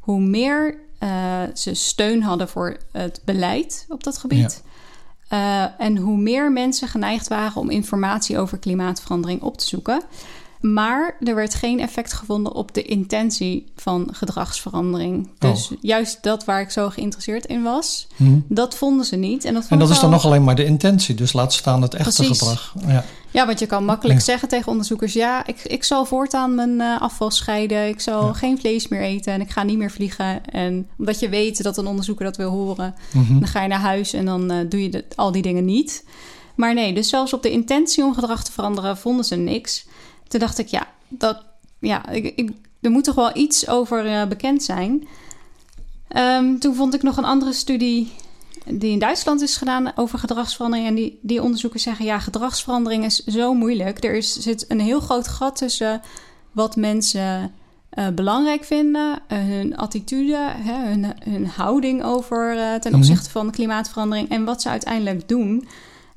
[0.00, 4.62] hoe meer uh, ze steun hadden voor het beleid op dat gebied.
[4.64, 4.72] Ja.
[5.30, 10.02] Uh, en hoe meer mensen geneigd waren om informatie over klimaatverandering op te zoeken.
[10.72, 15.24] Maar er werd geen effect gevonden op de intentie van gedragsverandering.
[15.26, 15.50] Oh.
[15.50, 18.38] Dus juist dat waar ik zo geïnteresseerd in was, Hm.
[18.48, 19.44] dat vonden ze niet.
[19.44, 21.14] En dat, En dat is dan nog alleen maar de intentie.
[21.14, 22.38] Dus laat staan het echte Precies.
[22.38, 22.74] gedrag.
[22.86, 23.04] Ja.
[23.30, 24.24] Ja, want je kan makkelijk Ja.
[24.24, 27.88] zeggen tegen onderzoekers: ja, ik, ik zal voortaan mijn eh, afval scheiden.
[27.88, 28.32] Ik zal Ja.
[28.32, 30.44] geen vlees meer eten en ik ga niet meer vliegen.
[30.46, 33.38] En omdat je weet dat een onderzoeker dat wil horen, Mhm.
[33.38, 36.04] dan ga je naar huis en dan eh, doe je de- al die dingen niet.
[36.54, 39.86] Maar nee, dus zelfs op de intentie om gedrag te veranderen vonden ze niks.
[40.34, 41.42] Toen dacht ik, ja, dat,
[41.78, 45.08] ja ik, ik, er moet toch wel iets over eh, bekend zijn.
[46.08, 48.12] Ehm, toen vond ik nog een andere studie
[48.64, 50.88] die in Duitsland is gedaan over gedragsverandering.
[50.88, 54.04] En die, die onderzoekers zeggen, ja, gedragsverandering is zo moeilijk.
[54.04, 56.02] Er is, zit een heel groot gat tussen
[56.52, 57.52] wat mensen
[57.90, 63.00] eh, belangrijk vinden, eh, hun attitude, hè, hun, hun houding over ten Mhm.
[63.00, 65.68] opzichte van klimaatverandering en wat ze uiteindelijk doen.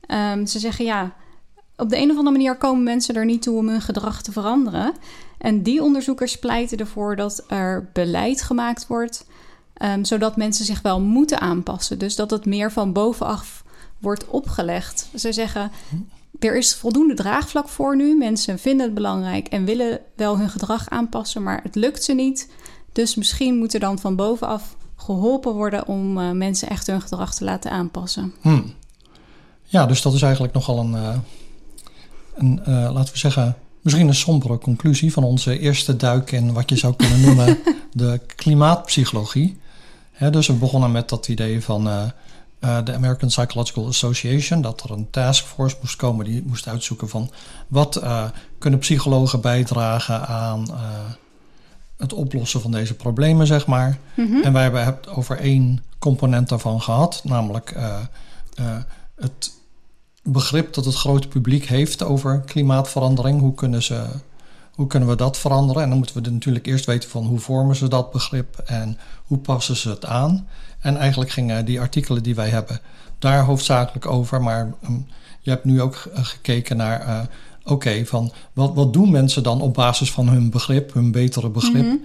[0.07, 1.13] Ehm, ze zeggen ja,
[1.77, 4.31] op de een of andere manier komen mensen er niet toe om hun gedrag te
[4.31, 4.93] veranderen.
[5.37, 9.25] En die onderzoekers pleiten ervoor dat er beleid gemaakt wordt,
[9.73, 11.99] ehm, zodat mensen zich wel moeten aanpassen.
[11.99, 13.63] Dus dat het meer van bovenaf
[13.97, 15.09] wordt opgelegd.
[15.15, 15.71] Ze zeggen.
[16.39, 18.17] Er is voldoende draagvlak voor nu.
[18.17, 22.49] Mensen vinden het belangrijk en willen wel hun gedrag aanpassen, maar het lukt ze niet.
[22.91, 27.35] Dus misschien moet er dan van bovenaf geholpen worden om eh, mensen echt hun gedrag
[27.35, 28.33] te laten aanpassen.
[28.41, 28.61] Hm.
[29.63, 31.17] Ja, dus dat is eigenlijk nogal een, eh,
[32.37, 36.69] een eh, laten we zeggen, misschien een sombere conclusie van onze eerste duik in wat
[36.69, 37.57] je zou kunnen noemen
[37.93, 39.59] de klimaatpsychologie.
[40.11, 42.03] Hè, dus we begonnen met dat idee van eh,
[42.59, 47.31] eh, de American Psychological Association, dat er een taskforce moest komen die moest uitzoeken van
[47.67, 48.03] wat
[48.57, 50.67] kunnen psychologen bijdragen aan
[51.97, 53.97] het oplossen van deze problemen, zeg maar.
[54.43, 57.75] En wij hebben het over één component daarvan gehad, namelijk
[59.15, 59.56] het
[60.31, 63.39] begrip dat het grote publiek heeft over klimaatverandering.
[63.39, 64.05] Hoe kunnen, ze,
[64.71, 65.83] hoe kunnen we dat veranderen?
[65.83, 69.37] En dan moeten we natuurlijk eerst weten van hoe vormen ze dat begrip en hoe
[69.37, 70.47] passen ze het aan.
[70.79, 72.79] En eigenlijk gingen die artikelen die wij hebben
[73.19, 74.41] daar hoofdzakelijk over.
[74.41, 74.97] Maar ehm,
[75.41, 77.19] je hebt nu ook ge- gekeken naar, eh,
[77.63, 81.85] oké, van wat, wat doen mensen dan op basis van hun begrip, hun betere begrip?
[81.85, 81.95] Mhm.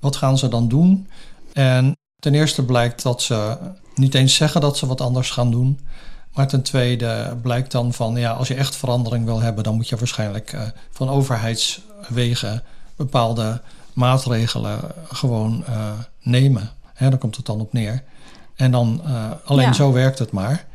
[0.00, 1.08] Wat gaan ze dan doen?
[1.52, 3.56] En ten eerste blijkt dat ze
[3.94, 5.80] niet eens zeggen dat ze wat anders gaan doen.
[6.38, 9.88] Maar ten tweede blijkt dan van, ja, als je echt verandering wil hebben, dan moet
[9.88, 10.60] je waarschijnlijk eh,
[10.90, 12.62] van overheidswegen
[12.96, 13.60] bepaalde
[13.92, 16.70] maatregelen gewoon eh, nemen.
[16.94, 18.02] Hè, daar komt het dan op neer.
[18.54, 19.72] En dan eh, alleen Ja.
[19.72, 20.66] zo werkt het maar.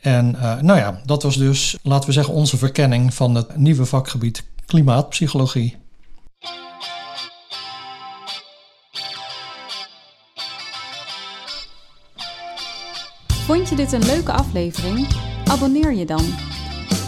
[0.00, 0.30] En
[0.60, 5.76] nou ja, dat was dus, laten we zeggen, onze verkenning van het nieuwe vakgebied klimaatpsychologie.
[13.48, 15.08] Vond je dit een leuke aflevering?
[15.44, 16.24] Abonneer je dan.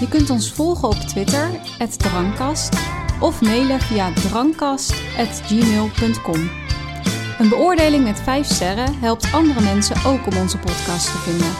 [0.00, 1.50] Je kunt ons volgen op Twitter,
[1.96, 2.76] @drankast,
[3.20, 6.50] of mailen via drankkast@gmail.com.
[7.38, 11.52] Een beoordeling met 5 sterren helpt andere mensen ook om onze podcast te vinden.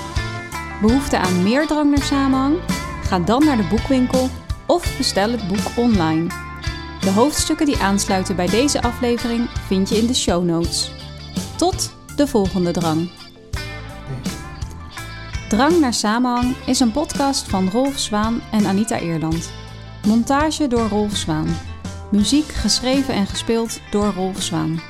[0.80, 2.56] Behoefte aan meer drang naar samenhang?
[3.02, 4.28] Ga dan naar de boekwinkel
[4.66, 6.26] of bestel het boek online.
[7.00, 10.92] De hoofdstukken die aansluiten bij deze aflevering vind je in de show notes.
[11.56, 13.19] Tot de volgende drang.
[15.50, 19.52] Drang naar Samenhang is een podcast van Rolf Zwaan en Anita Eerland.
[20.06, 21.56] Montage door Rolf Zwaan.
[22.10, 24.80] Muziek geschreven en gespeeld door Rolf Zwaan.